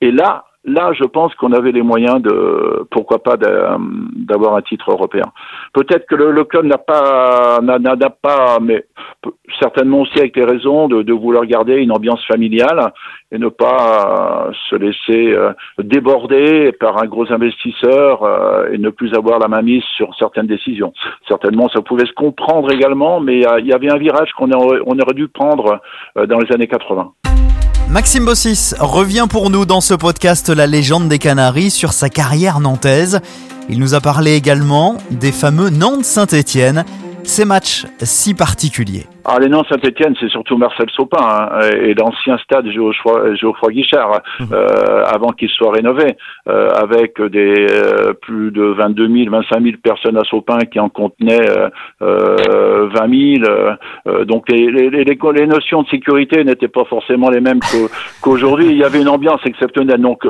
Et 0.00 0.10
là, 0.10 0.44
Là, 0.64 0.92
je 0.92 1.04
pense 1.04 1.34
qu'on 1.36 1.52
avait 1.52 1.72
les 1.72 1.80
moyens 1.80 2.20
de, 2.20 2.86
pourquoi 2.90 3.22
pas, 3.22 3.38
d'avoir 3.38 4.56
un 4.56 4.60
titre 4.60 4.90
européen. 4.90 5.24
Peut-être 5.72 6.06
que 6.06 6.14
le, 6.14 6.44
club 6.44 6.66
n'a 6.66 6.76
pas, 6.76 7.60
n'a 7.62 8.10
pas, 8.10 8.58
mais 8.60 8.84
certainement 9.58 10.00
aussi 10.00 10.18
avec 10.18 10.36
les 10.36 10.44
raisons 10.44 10.88
de, 10.88 11.02
de, 11.02 11.12
vouloir 11.14 11.46
garder 11.46 11.76
une 11.76 11.92
ambiance 11.92 12.22
familiale 12.26 12.92
et 13.32 13.38
ne 13.38 13.48
pas 13.48 14.48
euh, 14.48 14.52
se 14.68 14.76
laisser 14.76 15.32
euh, 15.32 15.52
déborder 15.78 16.72
par 16.72 17.02
un 17.02 17.06
gros 17.06 17.32
investisseur 17.32 18.22
euh, 18.22 18.70
et 18.70 18.76
ne 18.76 18.90
plus 18.90 19.14
avoir 19.14 19.38
la 19.38 19.48
main 19.48 19.62
mise 19.62 19.84
sur 19.96 20.14
certaines 20.18 20.46
décisions. 20.46 20.92
Certainement, 21.26 21.70
ça 21.70 21.80
pouvait 21.80 22.06
se 22.06 22.12
comprendre 22.12 22.70
également, 22.70 23.18
mais 23.18 23.44
il 23.60 23.66
y 23.66 23.72
avait 23.72 23.90
un 23.90 23.98
virage 23.98 24.30
qu'on 24.32 24.50
aurait, 24.50 24.80
on 24.84 24.98
aurait 24.98 25.14
dû 25.14 25.28
prendre 25.28 25.80
dans 26.16 26.38
les 26.38 26.52
années 26.52 26.68
80. 26.68 27.12
Maxime 27.90 28.24
Bossis 28.24 28.72
revient 28.78 29.26
pour 29.28 29.50
nous 29.50 29.66
dans 29.66 29.80
ce 29.80 29.94
podcast 29.94 30.48
La 30.48 30.68
légende 30.68 31.08
des 31.08 31.18
Canaries 31.18 31.72
sur 31.72 31.92
sa 31.92 32.08
carrière 32.08 32.60
nantaise. 32.60 33.18
Il 33.68 33.80
nous 33.80 33.94
a 33.94 34.00
parlé 34.00 34.34
également 34.34 34.98
des 35.10 35.32
fameux 35.32 35.70
Nantes-Saint-Étienne, 35.70 36.84
ces 37.24 37.44
matchs 37.44 37.86
si 38.04 38.32
particuliers. 38.32 39.08
Ah, 39.24 39.38
les 39.38 39.48
noms 39.48 39.64
Saint-Etienne, 39.64 40.14
c'est 40.18 40.30
surtout 40.30 40.56
Marcel 40.56 40.88
Sopin 40.90 41.18
hein, 41.20 41.60
et 41.82 41.94
l'ancien 41.94 42.38
stade 42.38 42.66
Geoffroy 42.70 43.70
Guichard, 43.70 44.20
mmh. 44.38 44.44
euh, 44.52 45.04
avant 45.04 45.28
qu'il 45.28 45.50
soit 45.50 45.72
rénové, 45.72 46.16
euh, 46.48 46.70
avec 46.70 47.20
des 47.20 47.66
euh, 47.70 48.12
plus 48.14 48.50
de 48.50 48.62
22 48.62 49.08
000, 49.08 49.30
25 49.30 49.62
000 49.62 49.76
personnes 49.82 50.16
à 50.16 50.24
Sopin 50.24 50.58
qui 50.70 50.80
en 50.80 50.88
contenaient 50.88 51.46
20 52.00 52.90
000. 53.44 54.24
donc 54.24 54.50
les, 54.50 54.70
les, 54.70 54.90
les, 54.90 55.04
les, 55.04 55.46
notions 55.46 55.82
de 55.82 55.88
sécurité 55.88 56.42
n'étaient 56.44 56.68
pas 56.68 56.84
forcément 56.84 57.28
les 57.30 57.40
mêmes 57.40 57.60
qu'aujourd'hui. 58.22 58.68
Il 58.70 58.76
y 58.76 58.84
avait 58.84 59.00
une 59.00 59.08
ambiance 59.08 59.40
exceptionnelle. 59.44 60.00
Donc 60.00 60.26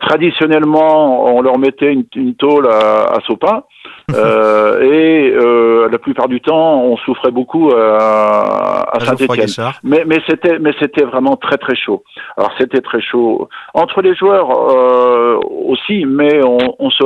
traditionnellement, 0.00 1.36
on 1.36 1.40
leur 1.40 1.58
mettait 1.58 1.92
une, 1.92 2.04
une 2.16 2.34
tôle 2.34 2.66
à, 2.66 3.14
à 3.14 3.20
Sopin. 3.26 3.62
Euh, 4.14 4.80
et 4.80 5.30
euh, 5.34 5.88
la 5.90 5.98
plupart 5.98 6.28
du 6.28 6.40
temps, 6.40 6.82
on 6.82 6.96
souffrait 6.96 7.30
beaucoup 7.30 7.70
à, 8.08 8.96
à 8.96 9.00
Saint-Étienne. 9.00 9.72
Mais, 9.90 10.02
mais 10.06 10.18
c'était, 10.28 10.58
mais 10.58 10.72
c'était 10.80 11.04
vraiment 11.04 11.36
très 11.36 11.58
très 11.64 11.76
chaud. 11.84 12.00
Alors 12.36 12.52
c'était 12.58 12.80
très 12.90 13.02
chaud 13.10 13.48
entre 13.74 13.98
les 14.06 14.14
joueurs 14.20 14.50
euh, 14.50 15.38
aussi, 15.72 15.98
mais 16.18 16.34
on, 16.44 16.58
on, 16.78 16.90
se 16.98 17.04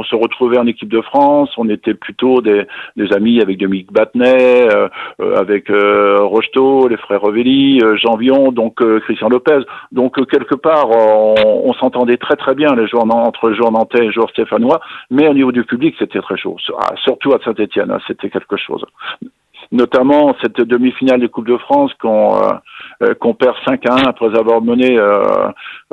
on 0.00 0.04
se 0.10 0.16
retrouvait 0.24 0.58
en 0.58 0.66
équipe 0.66 0.92
de 0.98 1.02
France. 1.10 1.50
On 1.62 1.68
était 1.68 1.94
plutôt 1.94 2.40
des, 2.40 2.60
des 2.96 3.12
amis 3.12 3.40
avec 3.40 3.58
Dominique 3.58 3.92
Battenet, 3.92 4.68
euh, 4.74 4.88
euh, 5.20 5.36
avec 5.44 5.70
euh, 5.70 6.18
Rocheteau, 6.20 6.88
les 6.88 6.96
frères 6.96 7.20
Revelli, 7.20 7.80
Jean 8.02 8.16
Vion, 8.16 8.52
donc 8.52 8.74
Christian 9.04 9.28
Lopez. 9.28 9.62
Donc 9.92 10.12
quelque 10.34 10.56
part, 10.56 10.88
on, 10.90 11.34
on 11.70 11.72
s'entendait 11.74 12.16
très 12.26 12.36
très 12.36 12.54
bien 12.54 12.74
les 12.74 12.86
joueurs 12.88 13.04
entre 13.04 13.48
les 13.50 13.56
joueurs 13.56 13.72
nantais 13.72 13.98
et 13.98 14.06
les 14.08 14.12
joueurs 14.12 14.30
stéphanois, 14.30 14.80
mais 15.10 15.28
au 15.28 15.34
niveau 15.34 15.52
du 15.52 15.64
public, 15.64 15.94
c'était 15.98 16.20
très 16.20 16.36
chaud. 16.36 16.56
Ah, 16.78 16.94
surtout 17.06 17.32
à 17.34 17.38
Saint-Etienne, 17.44 17.90
hein, 17.90 17.98
c'était 18.06 18.30
quelque 18.30 18.56
chose 18.56 18.84
notamment 19.74 20.34
cette 20.40 20.60
demi-finale 20.60 21.20
de 21.20 21.26
Coupe 21.26 21.48
de 21.48 21.58
France 21.58 21.92
qu'on 22.00 22.36
euh, 22.36 22.52
euh, 23.02 23.14
qu'on 23.14 23.34
perd 23.34 23.56
5 23.66 23.84
à 23.86 23.94
1 23.94 23.96
après 24.04 24.38
avoir 24.38 24.62
mené. 24.62 24.96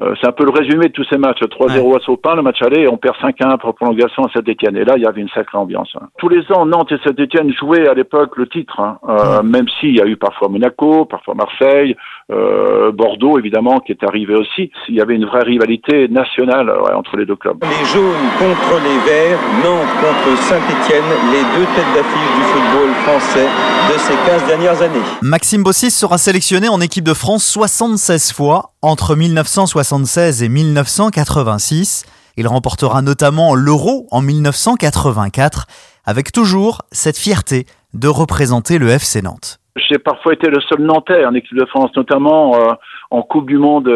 Euh, 0.01 0.13
c'est 0.19 0.27
un 0.27 0.31
peu 0.31 0.45
le 0.45 0.51
résumé 0.51 0.87
de 0.87 0.93
tous 0.93 1.05
ces 1.09 1.17
matchs. 1.17 1.41
3-0 1.41 1.97
à 1.97 1.99
Saupin, 2.05 2.35
le 2.35 2.41
match 2.41 2.61
aller, 2.61 2.83
et 2.83 2.87
on 2.87 2.97
perd 2.97 3.15
5 3.21 3.35
à 3.41 3.53
1 3.53 3.57
pour 3.57 3.75
prolongation 3.75 4.23
à 4.23 4.31
Saint-Etienne. 4.31 4.77
Et 4.77 4.85
là, 4.85 4.93
il 4.95 5.03
y 5.03 5.05
avait 5.05 5.21
une 5.21 5.29
sacrée 5.29 5.57
ambiance. 5.57 5.89
Hein. 5.95 6.07
Tous 6.17 6.29
les 6.29 6.49
ans, 6.51 6.65
Nantes 6.65 6.91
et 6.91 6.97
Saint-Etienne 7.03 7.53
jouaient 7.53 7.87
à 7.87 7.93
l'époque 7.93 8.37
le 8.37 8.47
titre, 8.47 8.79
hein. 8.79 8.97
même 9.43 9.67
s'il 9.79 9.95
y 9.95 10.01
a 10.01 10.05
eu 10.05 10.17
parfois 10.17 10.47
Monaco, 10.49 11.05
parfois 11.05 11.35
Marseille, 11.35 11.95
Bordeaux, 12.29 13.37
évidemment, 13.37 13.79
qui 13.79 13.91
est 13.91 14.03
arrivé 14.03 14.35
aussi. 14.35 14.71
Il 14.87 14.95
y 14.95 15.01
avait 15.01 15.15
une 15.15 15.25
vraie 15.25 15.43
rivalité 15.43 16.07
nationale 16.07 16.71
entre 16.95 17.17
les 17.17 17.25
deux 17.25 17.35
clubs. 17.35 17.57
Les 17.63 17.85
jaunes 17.85 18.29
contre 18.39 18.79
les 18.83 18.97
verts, 19.11 19.39
Nantes 19.63 19.91
contre 19.99 20.37
Saint-Etienne, 20.37 21.03
les 21.31 21.43
deux 21.59 21.65
têtes 21.75 21.93
d'affiche 21.93 22.31
du 22.35 22.43
football 22.53 22.89
français 23.03 23.47
de 23.91 23.97
ces 23.97 24.13
15 24.29 24.47
dernières 24.47 24.81
années. 24.81 25.05
Maxime 25.21 25.63
Bossis 25.63 25.91
sera 25.91 26.17
sélectionné 26.17 26.69
en 26.69 26.79
équipe 26.79 27.03
de 27.03 27.13
France 27.13 27.45
76 27.45 28.33
fois 28.33 28.70
entre 28.81 29.15
1976 29.15 30.43
et 30.43 30.49
1986. 30.49 32.05
Il 32.37 32.47
remportera 32.47 33.01
notamment 33.01 33.55
l'Euro 33.55 34.07
en 34.11 34.21
1984 34.21 35.67
avec 36.05 36.31
toujours 36.31 36.79
cette 36.91 37.17
fierté 37.17 37.65
de 37.93 38.07
représenter 38.07 38.79
le 38.79 38.87
FC 38.89 39.21
Nantes. 39.21 39.59
J'ai 39.75 39.99
parfois 39.99 40.33
été 40.33 40.47
le 40.47 40.59
seul 40.61 40.81
Nantais 40.81 41.25
en 41.25 41.33
équipe 41.33 41.57
de 41.57 41.65
France, 41.65 41.91
notamment 41.95 42.55
euh, 42.55 42.73
en 43.09 43.21
Coupe 43.21 43.47
du 43.47 43.57
Monde 43.57 43.89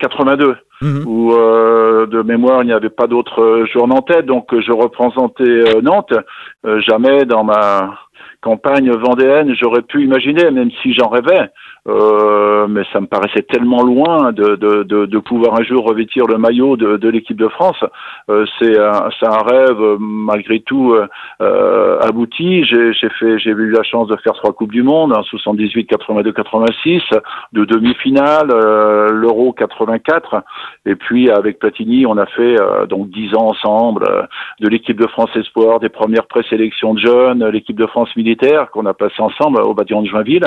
82. 0.00 0.56
Mhm. 0.82 1.04
où 1.06 1.34
euh, 1.34 2.06
de 2.06 2.22
mémoire 2.22 2.62
il 2.62 2.66
n'y 2.68 2.72
avait 2.72 2.88
pas 2.88 3.06
d'autres 3.06 3.66
joueurs 3.70 3.86
nantais, 3.86 4.22
donc 4.22 4.48
je 4.50 4.72
représentais 4.72 5.78
Nantes. 5.82 6.14
jamais 6.86 7.26
dans 7.26 7.44
ma 7.44 7.98
campagne 8.40 8.90
vendéenne 8.90 9.54
j'aurais 9.54 9.82
pu 9.82 10.02
imaginer, 10.02 10.50
même 10.50 10.70
si 10.82 10.92
j'en 10.92 11.08
rêvais, 11.08 11.50
euh, 11.88 12.66
mais 12.68 12.82
ça 12.92 13.00
me 13.00 13.06
paraissait 13.06 13.42
tellement 13.42 13.82
loin 13.82 14.32
de, 14.32 14.56
de, 14.56 14.82
de, 14.82 15.06
de, 15.06 15.18
pouvoir 15.18 15.58
un 15.58 15.64
jour 15.64 15.84
revêtir 15.86 16.26
le 16.26 16.38
maillot 16.38 16.76
de, 16.76 16.96
de 16.96 17.08
l'équipe 17.08 17.36
de 17.36 17.48
France. 17.48 17.82
Euh, 18.28 18.44
c'est 18.58 18.78
un, 18.78 19.08
un, 19.22 19.42
rêve 19.42 19.96
malgré 19.98 20.60
tout 20.60 20.94
euh, 21.40 21.98
abouti. 22.00 22.64
J'ai 22.64 22.92
fait, 23.18 23.38
j'ai 23.38 23.50
eu 23.50 23.70
la 23.70 23.82
chance 23.82 24.08
de 24.08 24.16
faire 24.16 24.34
trois 24.34 24.52
coupes 24.52 24.72
du 24.72 24.82
monde, 24.82 25.16
en 25.16 25.22
78, 25.22 25.86
82, 25.86 26.32
86, 26.32 27.02
de 27.52 27.64
demi-finale, 27.64 28.50
euh, 28.50 29.08
l'Euro 29.10 29.52
84, 29.52 30.42
et 30.86 30.94
puis 30.94 31.30
avec 31.30 31.58
Platini, 31.58 32.06
on 32.06 32.16
a 32.18 32.26
fait 32.26 32.60
euh, 32.60 32.86
donc 32.86 33.10
dix 33.10 33.34
ans 33.34 33.48
ensemble 33.48 34.28
de 34.60 34.68
l'équipe 34.68 34.98
de 35.00 35.06
France 35.06 35.30
Espoir, 35.34 35.80
des 35.80 35.88
premières 35.88 36.26
présélections 36.26 36.94
de 36.94 37.00
jeunes, 37.00 37.46
l'équipe 37.48 37.78
de 37.78 37.86
France 37.86 38.09
militaire 38.16 38.70
qu'on 38.70 38.86
a 38.86 38.94
passé 38.94 39.16
ensemble 39.18 39.60
au 39.62 39.74
bâtiment 39.74 40.02
de 40.02 40.08
Joinville. 40.08 40.44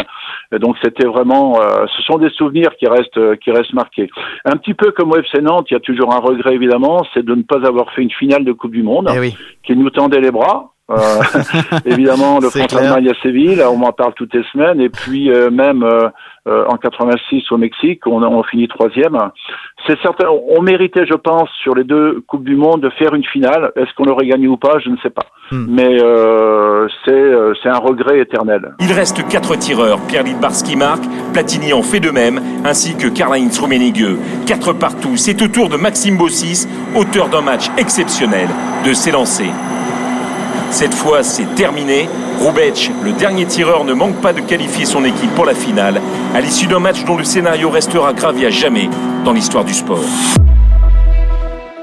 Et 0.52 0.60
donc 0.60 0.76
c'était 0.84 1.08
vraiment 1.08 1.60
euh, 1.62 1.86
ce 1.96 2.02
sont 2.04 2.18
des 2.18 2.30
souvenirs 2.30 2.76
qui 2.78 2.88
restent, 2.88 3.18
euh, 3.18 3.36
qui 3.36 3.52
restent 3.52 3.74
marqués. 3.74 4.10
Un 4.46 4.58
petit 4.58 4.74
peu 4.74 4.92
comme 4.92 5.12
au 5.12 5.18
FC 5.18 5.42
Nantes, 5.42 5.68
il 5.70 5.74
y 5.74 5.78
a 5.78 5.80
toujours 5.80 6.14
un 6.14 6.20
regret 6.20 6.54
évidemment, 6.54 7.06
c'est 7.14 7.24
de 7.24 7.36
ne 7.36 7.44
pas 7.44 7.66
avoir 7.66 7.92
fait 7.94 8.02
une 8.02 8.12
finale 8.12 8.46
de 8.46 8.52
Coupe 8.52 8.72
du 8.72 8.84
Monde 8.84 9.10
eh 9.16 9.34
qui 9.64 9.76
nous 9.76 9.90
tendait 9.90 10.22
les 10.22 10.32
bras. 10.32 10.73
Euh, 10.92 10.96
évidemment, 11.86 12.40
le 12.40 12.50
France-Allemagne 12.50 13.10
à 13.10 13.22
Séville, 13.22 13.64
on 13.64 13.78
m'en 13.78 13.94
parle 13.94 14.14
toutes 14.16 14.34
les 14.34 14.44
semaines, 14.52 14.82
et 14.82 14.90
puis 14.90 15.30
même 15.52 15.84
euh, 16.46 16.66
en 16.68 16.76
86 16.76 17.50
au 17.52 17.58
Mexique, 17.58 18.06
on, 18.06 18.22
on 18.22 18.44
finit 18.44 18.68
troisième. 18.68 19.18
C'est 19.88 19.98
certain, 20.02 20.26
on 20.28 20.62
méritait, 20.62 21.06
je 21.06 21.14
pense, 21.14 21.50
sur 21.62 21.74
les 21.74 21.86
deux 21.86 22.22
coupes 22.28 22.44
du 22.44 22.58
monde, 22.58 22.82
de 22.82 22.90
faire 22.90 23.14
une 23.16 23.24
finale. 23.24 23.72
Est-ce 23.78 23.94
qu'on 23.96 24.04
l'aurait 24.04 24.28
gagné 24.28 24.48
ou 24.48 24.58
pas 24.58 24.78
Je 24.84 24.90
ne 24.90 24.98
sais 24.98 25.10
pas. 25.10 25.24
Hmm. 25.52 25.68
Mais 25.70 26.02
euh, 26.02 26.90
euh, 27.08 27.54
c'est 27.64 27.70
un 27.70 27.78
regret 27.78 28.20
éternel. 28.20 28.76
Il 28.82 28.92
reste 28.92 29.26
quatre 29.30 29.56
tireurs. 29.56 30.02
Pierre 30.08 30.24
Lidbarski 30.24 30.76
marque, 30.76 31.04
Platini 31.32 31.72
en 31.72 31.82
fait 31.82 32.02
de 32.02 32.10
même, 32.10 32.42
ainsi 32.66 32.98
que 32.98 33.08
Karl-Heinz 33.08 33.60
Rummenigge. 33.60 34.18
Quatre 34.46 34.74
partout. 34.74 35.16
C'est 35.16 35.42
au 35.42 35.48
tour 35.48 35.70
de 35.70 35.78
Maxime 35.78 36.18
Bossis, 36.18 36.68
auteur 36.94 37.30
d'un 37.30 37.42
match 37.42 37.70
exceptionnel, 37.78 38.50
de 38.86 38.92
s'élancer. 38.92 39.50
Cette 40.74 40.96
fois, 40.96 41.22
c'est 41.22 41.54
terminé. 41.54 42.10
Roubec, 42.40 42.90
le 43.04 43.12
dernier 43.12 43.46
tireur, 43.46 43.84
ne 43.84 43.94
manque 43.94 44.20
pas 44.22 44.34
de 44.34 44.42
qualifier 44.42 44.86
son 44.86 45.06
équipe 45.06 45.30
pour 45.36 45.46
la 45.46 45.54
finale, 45.54 46.02
à 46.34 46.42
l'issue 46.42 46.66
d'un 46.66 46.80
match 46.80 47.06
dont 47.06 47.16
le 47.16 47.24
scénario 47.24 47.70
restera 47.70 48.12
gravé 48.12 48.48
à 48.48 48.50
jamais 48.50 48.90
dans 49.24 49.34
l'histoire 49.34 49.64
du 49.64 49.74
sport. 49.76 50.04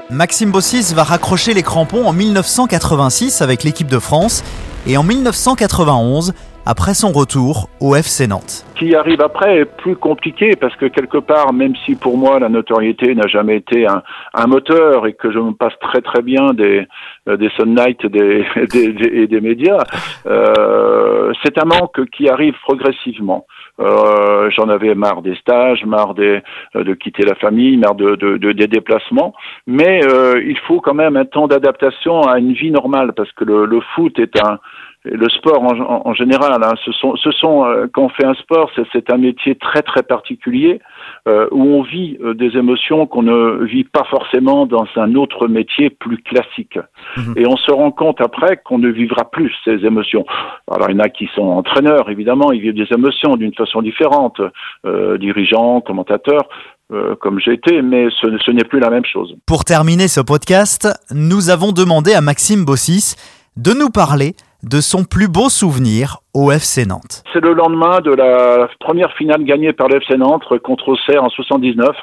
Maxime 0.09 0.51
Bossis 0.51 0.93
va 0.93 1.05
raccrocher 1.05 1.53
les 1.53 1.63
crampons 1.63 2.05
en 2.05 2.11
1986 2.11 3.41
avec 3.41 3.63
l'équipe 3.63 3.87
de 3.87 3.97
France 3.97 4.43
et 4.87 4.97
en 4.97 5.03
1991 5.03 6.33
après 6.65 6.93
son 6.93 7.11
retour 7.11 7.69
au 7.79 7.95
FC 7.95 8.27
Nantes. 8.27 8.65
Ce 8.73 8.79
qui 8.79 8.95
arrive 8.95 9.21
après 9.21 9.59
est 9.59 9.65
plus 9.65 9.95
compliqué 9.95 10.55
parce 10.55 10.75
que 10.75 10.85
quelque 10.85 11.17
part, 11.17 11.53
même 11.53 11.73
si 11.85 11.95
pour 11.95 12.17
moi 12.17 12.39
la 12.39 12.49
notoriété 12.49 13.15
n'a 13.15 13.27
jamais 13.27 13.57
été 13.57 13.87
un, 13.87 14.47
moteur 14.47 15.07
et 15.07 15.13
que 15.13 15.31
je 15.31 15.39
me 15.39 15.53
passe 15.53 15.73
très 15.81 16.01
très 16.01 16.21
bien 16.21 16.53
des, 16.53 16.87
euh, 17.27 17.37
des 17.37 17.49
Sunlight 17.57 18.05
des, 18.05 18.45
des, 18.71 19.09
et 19.11 19.27
des 19.27 19.41
médias, 19.41 19.83
euh, 20.25 21.31
c'est 21.43 21.57
un 21.57 21.65
manque 21.65 22.05
qui 22.11 22.29
arrive 22.29 22.55
progressivement. 22.63 23.45
Euh, 23.79 24.49
J'en 24.51 24.69
avais 24.69 24.93
marre 24.95 25.21
des 25.21 25.35
stages, 25.35 25.85
marre 25.85 26.13
des, 26.13 26.41
euh, 26.75 26.83
de 26.83 26.93
quitter 26.93 27.23
la 27.23 27.35
famille, 27.35 27.77
marre 27.77 27.95
de, 27.95 28.15
de, 28.15 28.37
de 28.37 28.51
des 28.51 28.67
déplacements, 28.67 29.33
mais 29.65 30.01
euh, 30.05 30.41
il 30.45 30.57
faut 30.59 30.81
quand 30.81 30.93
même 30.93 31.15
un 31.15 31.25
temps 31.25 31.47
d'adaptation 31.47 32.21
à 32.21 32.37
une 32.39 32.53
vie 32.53 32.71
normale 32.71 33.13
parce 33.13 33.31
que 33.31 33.45
le, 33.45 33.81
foot 33.95 34.19
est 34.19 34.41
un 34.43 34.59
le 35.03 35.29
sport 35.29 35.63
en, 35.63 36.07
en, 36.07 36.13
général, 36.13 36.61
hein, 36.63 36.73
ce 36.85 36.91
sont, 36.91 37.15
ce 37.15 37.31
sont 37.31 37.65
quand 37.91 38.03
on 38.03 38.09
fait 38.09 38.25
un 38.25 38.35
sport, 38.35 38.69
c'est 38.93 39.11
un 39.11 39.17
métier 39.17 39.55
très 39.55 39.81
très 39.81 40.03
particulier 40.03 40.79
euh, 41.27 41.47
où 41.51 41.61
on 41.61 41.81
vit 41.83 42.17
euh, 42.23 42.33
des 42.33 42.57
émotions 42.57 43.05
qu'on 43.05 43.23
ne 43.23 43.63
vit 43.65 43.83
pas 43.83 44.03
forcément 44.09 44.65
dans 44.65 44.87
un 44.95 45.15
autre 45.15 45.47
métier 45.47 45.89
plus 45.89 46.17
classique. 46.17 46.79
Mhm. 47.17 47.33
Et 47.37 47.47
on 47.47 47.57
se 47.57 47.71
rend 47.71 47.91
compte 47.91 48.21
après 48.21 48.57
qu'on 48.57 48.79
ne 48.79 48.89
vivra 48.89 49.29
plus 49.29 49.53
ces 49.63 49.85
émotions. 49.85 50.25
Alors 50.71 50.89
il 50.89 50.97
y 50.97 50.99
en 50.99 51.03
a 51.03 51.09
qui 51.09 51.29
sont 51.35 51.43
entraîneurs, 51.43 52.09
évidemment, 52.09 52.51
ils 52.51 52.61
vivent 52.61 52.73
des 52.73 52.93
émotions 52.93 53.35
d'une 53.35 53.53
façon 53.53 53.81
différente, 53.81 54.41
euh, 54.85 55.17
dirigeants, 55.17 55.81
commentateurs. 55.81 56.47
Euh, 56.93 57.15
comme 57.15 57.39
j'ai 57.39 57.53
été, 57.53 57.81
mais 57.81 58.07
ce, 58.19 58.37
ce 58.45 58.51
n'est 58.51 58.65
plus 58.65 58.81
la 58.81 58.89
même 58.89 59.05
chose. 59.05 59.33
Pour 59.45 59.63
terminer 59.63 60.09
ce 60.09 60.19
podcast, 60.19 60.89
nous 61.09 61.49
avons 61.49 61.71
demandé 61.71 62.13
à 62.13 62.19
Maxime 62.19 62.65
Bossis 62.65 63.15
de 63.55 63.71
nous 63.71 63.89
parler 63.89 64.35
de 64.63 64.79
son 64.81 65.03
plus 65.03 65.27
beau 65.27 65.49
souvenir 65.49 66.19
au 66.33 66.51
FC 66.51 66.85
Nantes. 66.85 67.23
C'est 67.33 67.43
le 67.43 67.53
lendemain 67.53 67.99
de 68.01 68.11
la 68.11 68.69
première 68.79 69.11
finale 69.13 69.43
gagnée 69.43 69.73
par 69.73 69.87
le 69.87 69.97
FC 69.97 70.17
Nantes 70.17 70.43
contre 70.63 70.89
Auxerre 70.89 71.23
en 71.23 71.29
79. 71.29 71.95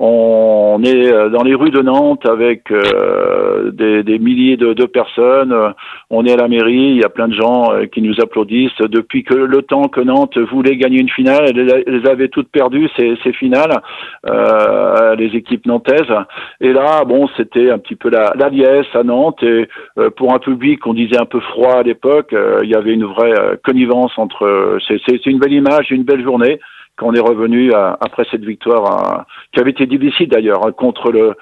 On 0.00 0.82
est 0.82 1.12
euh, 1.12 1.28
dans 1.28 1.44
les 1.44 1.54
rues 1.54 1.70
de 1.70 1.80
Nantes 1.80 2.26
avec 2.26 2.72
euh, 2.72 3.70
des, 3.70 4.18
milliers 4.18 4.56
de, 4.56 4.86
personnes. 4.86 5.54
On 6.10 6.26
est 6.26 6.32
à 6.32 6.36
la 6.36 6.48
mairie, 6.48 6.90
il 6.90 6.96
y 6.96 7.04
a 7.04 7.08
plein 7.08 7.28
de 7.28 7.34
gens 7.34 7.72
euh, 7.72 7.86
qui 7.86 8.02
nous 8.02 8.20
applaudissent. 8.20 8.76
Depuis 8.80 9.22
que 9.22 9.34
le 9.34 9.62
temps 9.62 9.86
que 9.86 10.00
Nantes 10.00 10.36
voulait 10.36 10.76
gagner 10.76 10.98
une 11.00 11.08
finale, 11.08 11.44
elles, 11.48 11.84
elles 11.86 12.08
avaient 12.08 12.28
toutes 12.28 12.48
perdu 12.48 12.88
ces, 12.96 13.16
finales, 13.32 13.80
les 15.16 15.36
équipes 15.36 15.66
nantaises. 15.66 16.12
Et 16.60 16.72
là, 16.72 17.04
bon, 17.04 17.28
c'était 17.36 17.70
un 17.70 17.78
petit 17.78 17.94
peu 17.94 18.10
la, 18.10 18.32
la 18.36 18.48
liesse 18.48 18.86
à 18.94 19.04
Nantes. 19.04 19.42
Et 19.42 19.68
pour 20.16 20.34
un 20.34 20.38
public 20.38 20.80
qu'on 20.80 20.94
disait 20.94 21.20
un 21.20 21.24
peu 21.24 21.40
froid 21.40 21.74
à 21.74 21.82
l'époque, 21.82 22.34
il 22.62 22.68
y 22.68 22.74
avait 22.74 22.92
une 22.92 23.04
vraie 23.04 23.34
connivence 23.64 24.12
entre. 24.16 24.78
C'est 24.88 25.26
une 25.26 25.38
belle 25.38 25.52
image, 25.52 25.90
une 25.90 26.02
belle 26.02 26.22
journée 26.22 26.58
quand 26.96 27.08
on 27.08 27.14
est 27.14 27.20
revenu 27.20 27.72
après 27.72 28.24
cette 28.30 28.44
victoire, 28.44 29.24
qui 29.52 29.60
avait 29.60 29.70
été 29.70 29.86
difficile 29.86 30.28
d'ailleurs, 30.28 30.66
hein, 30.66 30.72
contre 30.72 31.10
le, 31.10 31.34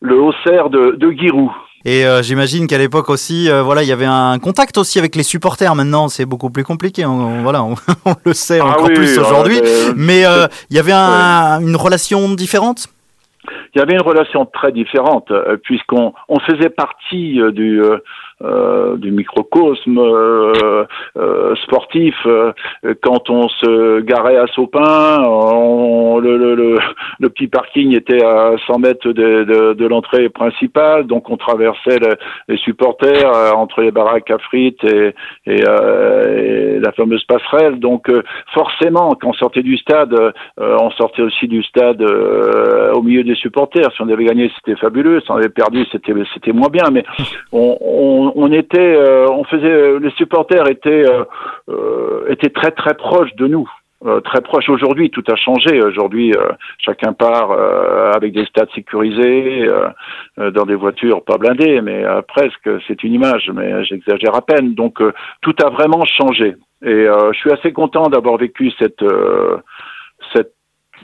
le 0.00 0.20
Haussaire 0.20 0.70
de, 0.70 0.96
de 0.96 1.10
Giroud. 1.10 1.50
Et 1.84 2.04
euh, 2.04 2.22
j'imagine 2.22 2.66
qu'à 2.66 2.76
l'époque 2.76 3.08
aussi, 3.08 3.50
euh, 3.50 3.62
voilà, 3.62 3.82
il 3.82 3.88
y 3.88 3.92
avait 3.92 4.06
un 4.06 4.38
contact 4.38 4.76
aussi 4.76 4.98
avec 4.98 5.16
les 5.16 5.22
supporters. 5.22 5.74
Maintenant, 5.74 6.08
c'est 6.08 6.26
beaucoup 6.26 6.50
plus 6.50 6.64
compliqué. 6.64 7.06
On, 7.06 7.42
voilà, 7.42 7.62
on, 7.64 7.74
le 8.24 8.34
sait 8.34 8.60
ah 8.60 8.66
encore 8.66 8.88
plus 8.88 9.18
aujourd'hui. 9.18 9.60
Mais 9.96 10.26
euh, 10.26 10.46
il 10.68 10.76
y 10.76 10.78
avait 10.78 10.92
un, 10.92 11.60
une 11.60 11.76
relation 11.76 12.34
différente? 12.34 12.88
Il 13.74 13.78
y 13.78 13.80
avait 13.80 13.94
une 13.94 14.02
relation 14.02 14.44
très 14.44 14.72
différente 14.72 15.32
puisqu'on 15.62 16.12
on 16.28 16.38
faisait 16.40 16.68
partie 16.68 17.40
du 17.52 17.80
euh, 18.42 18.96
du 18.96 19.10
microcosme 19.10 19.98
euh, 19.98 20.84
euh, 21.18 21.54
sportif. 21.56 22.14
quand 23.02 23.28
on 23.28 23.48
se 23.48 24.00
garait 24.00 24.38
à 24.38 24.46
Sopin, 24.48 25.22
on, 25.24 26.18
le, 26.18 26.38
le, 26.38 26.78
le, 27.18 27.28
petit 27.28 27.48
parking 27.48 27.94
était 27.94 28.24
à 28.24 28.52
100 28.66 28.78
mètres 28.78 29.12
de, 29.12 29.44
de, 29.44 29.74
de 29.74 29.86
l'entrée 29.86 30.30
principale, 30.30 31.06
donc 31.06 31.28
on 31.28 31.36
traversait 31.36 31.98
les 32.48 32.56
supporters 32.58 33.30
entre 33.56 33.82
les 33.82 33.90
baraques 33.90 34.30
à 34.30 34.38
frites 34.38 34.84
et, 34.84 35.14
et, 35.46 35.60
et 35.60 36.69
la 36.80 36.92
fameuse 36.92 37.24
passerelle. 37.24 37.78
Donc 37.78 38.10
forcément, 38.54 39.14
quand 39.20 39.30
on 39.30 39.32
sortait 39.34 39.62
du 39.62 39.76
stade, 39.76 40.14
on 40.58 40.90
sortait 40.92 41.22
aussi 41.22 41.48
du 41.48 41.62
stade 41.62 42.02
au 42.02 43.02
milieu 43.02 43.22
des 43.24 43.34
supporters. 43.34 43.90
Si 43.94 44.02
on 44.02 44.08
avait 44.08 44.24
gagné, 44.24 44.50
c'était 44.56 44.78
fabuleux. 44.78 45.20
Si 45.20 45.30
on 45.30 45.36
avait 45.36 45.48
perdu, 45.48 45.84
c'était 45.92 46.12
c'était 46.34 46.52
moins 46.52 46.68
bien. 46.68 46.84
Mais 46.92 47.04
on, 47.52 47.76
on 47.80 48.30
on, 48.34 48.52
était, 48.52 48.78
euh, 48.78 49.28
on 49.30 49.44
faisait, 49.44 49.98
les 49.98 50.10
supporters 50.12 50.68
étaient, 50.68 51.08
euh, 51.08 51.24
euh, 51.68 52.26
étaient 52.28 52.50
très 52.50 52.70
très 52.70 52.94
proches 52.94 53.34
de 53.36 53.46
nous. 53.46 53.68
Très 54.24 54.40
proches. 54.40 54.68
Aujourd'hui, 54.68 55.10
tout 55.10 55.24
a 55.30 55.36
changé. 55.36 55.82
Aujourd'hui, 55.82 56.32
chacun 56.78 57.12
part 57.12 57.52
avec 58.14 58.32
des 58.32 58.44
stades 58.46 58.70
sécurisés, 58.74 59.66
dans 60.36 60.64
des 60.64 60.74
voitures 60.74 61.24
pas 61.24 61.38
blindées, 61.38 61.80
mais 61.80 62.04
presque. 62.28 62.68
C'est 62.86 63.02
une 63.04 63.14
image, 63.14 63.50
mais 63.54 63.84
j'exagère 63.84 64.34
à 64.34 64.42
peine. 64.42 64.74
Donc, 64.74 65.02
tout 65.42 65.54
a 65.62 65.70
vraiment 65.70 66.04
changé. 66.04 66.56
Et 66.82 67.06
je 67.06 67.38
suis 67.38 67.52
assez 67.52 67.72
content 67.72 68.08
d'avoir 68.08 68.36
vécu 68.36 68.70
cette 68.78 69.04
cette 70.34 70.54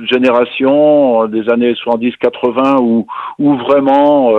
génération 0.03 1.27
des 1.27 1.49
années 1.51 1.73
70-80 1.73 2.79
où 2.81 3.07
où 3.39 3.57
vraiment 3.57 4.33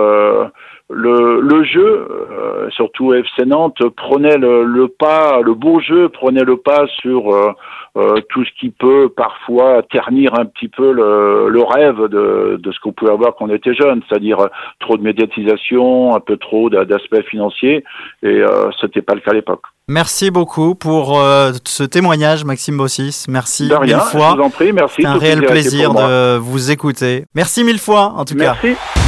le, 0.90 1.40
le 1.40 1.64
jeu, 1.64 2.08
euh, 2.10 2.70
surtout 2.70 3.12
FC 3.12 3.44
Nantes, 3.44 3.82
prenait 3.96 4.38
le, 4.38 4.64
le, 4.64 4.88
pas, 4.88 5.40
le 5.42 5.54
beau 5.54 5.80
jeu 5.80 6.08
prenait 6.08 6.44
le 6.44 6.56
pas 6.56 6.86
sur 7.00 7.34
euh, 7.34 7.52
euh, 7.96 8.20
tout 8.30 8.44
ce 8.44 8.50
qui 8.58 8.70
peut 8.70 9.10
parfois 9.14 9.82
ternir 9.90 10.38
un 10.38 10.46
petit 10.46 10.68
peu 10.68 10.92
le, 10.92 11.48
le 11.48 11.62
rêve 11.62 12.08
de, 12.08 12.58
de 12.58 12.72
ce 12.72 12.78
qu'on 12.80 12.92
pouvait 12.92 13.12
avoir 13.12 13.34
quand 13.34 13.46
on 13.46 13.54
était 13.54 13.74
jeune, 13.74 14.02
c'est-à-dire 14.08 14.38
trop 14.80 14.96
de 14.96 15.02
médiatisation, 15.02 16.14
un 16.14 16.20
peu 16.20 16.36
trop 16.36 16.70
d'aspects 16.70 17.22
financiers, 17.28 17.84
et 18.22 18.26
euh, 18.26 18.70
c'était 18.80 19.02
pas 19.02 19.14
le 19.14 19.20
cas 19.20 19.32
à 19.32 19.34
l'époque. 19.34 19.62
Merci 19.88 20.30
beaucoup 20.30 20.74
pour 20.74 21.18
euh, 21.18 21.52
ce 21.66 21.82
témoignage, 21.82 22.44
Maxime 22.44 22.76
Bossis. 22.76 23.24
Merci 23.28 23.68
de 23.68 23.74
rien, 23.74 23.96
mille 23.96 24.06
fois. 24.06 24.30
Je 24.32 24.36
vous 24.36 24.42
en 24.42 24.50
prie, 24.50 24.72
merci. 24.72 25.02
C'est 25.02 25.06
un 25.06 25.18
réel 25.18 25.42
plaisir 25.44 25.92
de 25.94 26.36
vous 26.36 26.70
écouter. 26.70 27.24
Merci 27.34 27.64
mille 27.64 27.78
fois, 27.78 28.12
en 28.16 28.24
tout 28.24 28.34
merci. 28.36 28.60
cas. 28.60 28.68
Merci. 28.68 29.07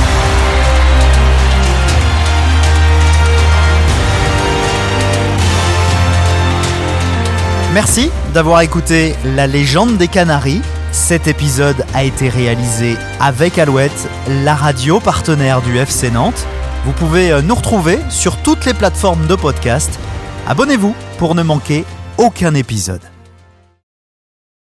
Merci 7.73 8.11
d'avoir 8.35 8.63
écouté 8.63 9.15
La 9.25 9.47
légende 9.47 9.97
des 9.97 10.09
Canaries. 10.09 10.61
Cet 10.91 11.29
épisode 11.29 11.87
a 11.95 12.03
été 12.03 12.29
réalisé 12.29 12.97
avec 13.21 13.59
Alouette, 13.59 14.09
la 14.29 14.57
radio 14.57 14.99
partenaire 14.99 15.63
du 15.63 15.79
FC 15.79 16.11
Nantes. 16.11 16.47
Vous 16.85 16.93
pouvez 16.93 17.41
nous 17.43 17.55
retrouver 17.55 18.01
sur 18.09 18.43
toutes 18.43 18.65
les 18.65 18.75
plateformes 18.75 19.29
de 19.29 19.37
podcast. 19.37 20.01
Abonnez-vous 20.49 20.97
pour 21.19 21.37
ne 21.37 21.45
manquer 21.45 21.85
aucun 22.19 22.55
épisode. 22.55 23.10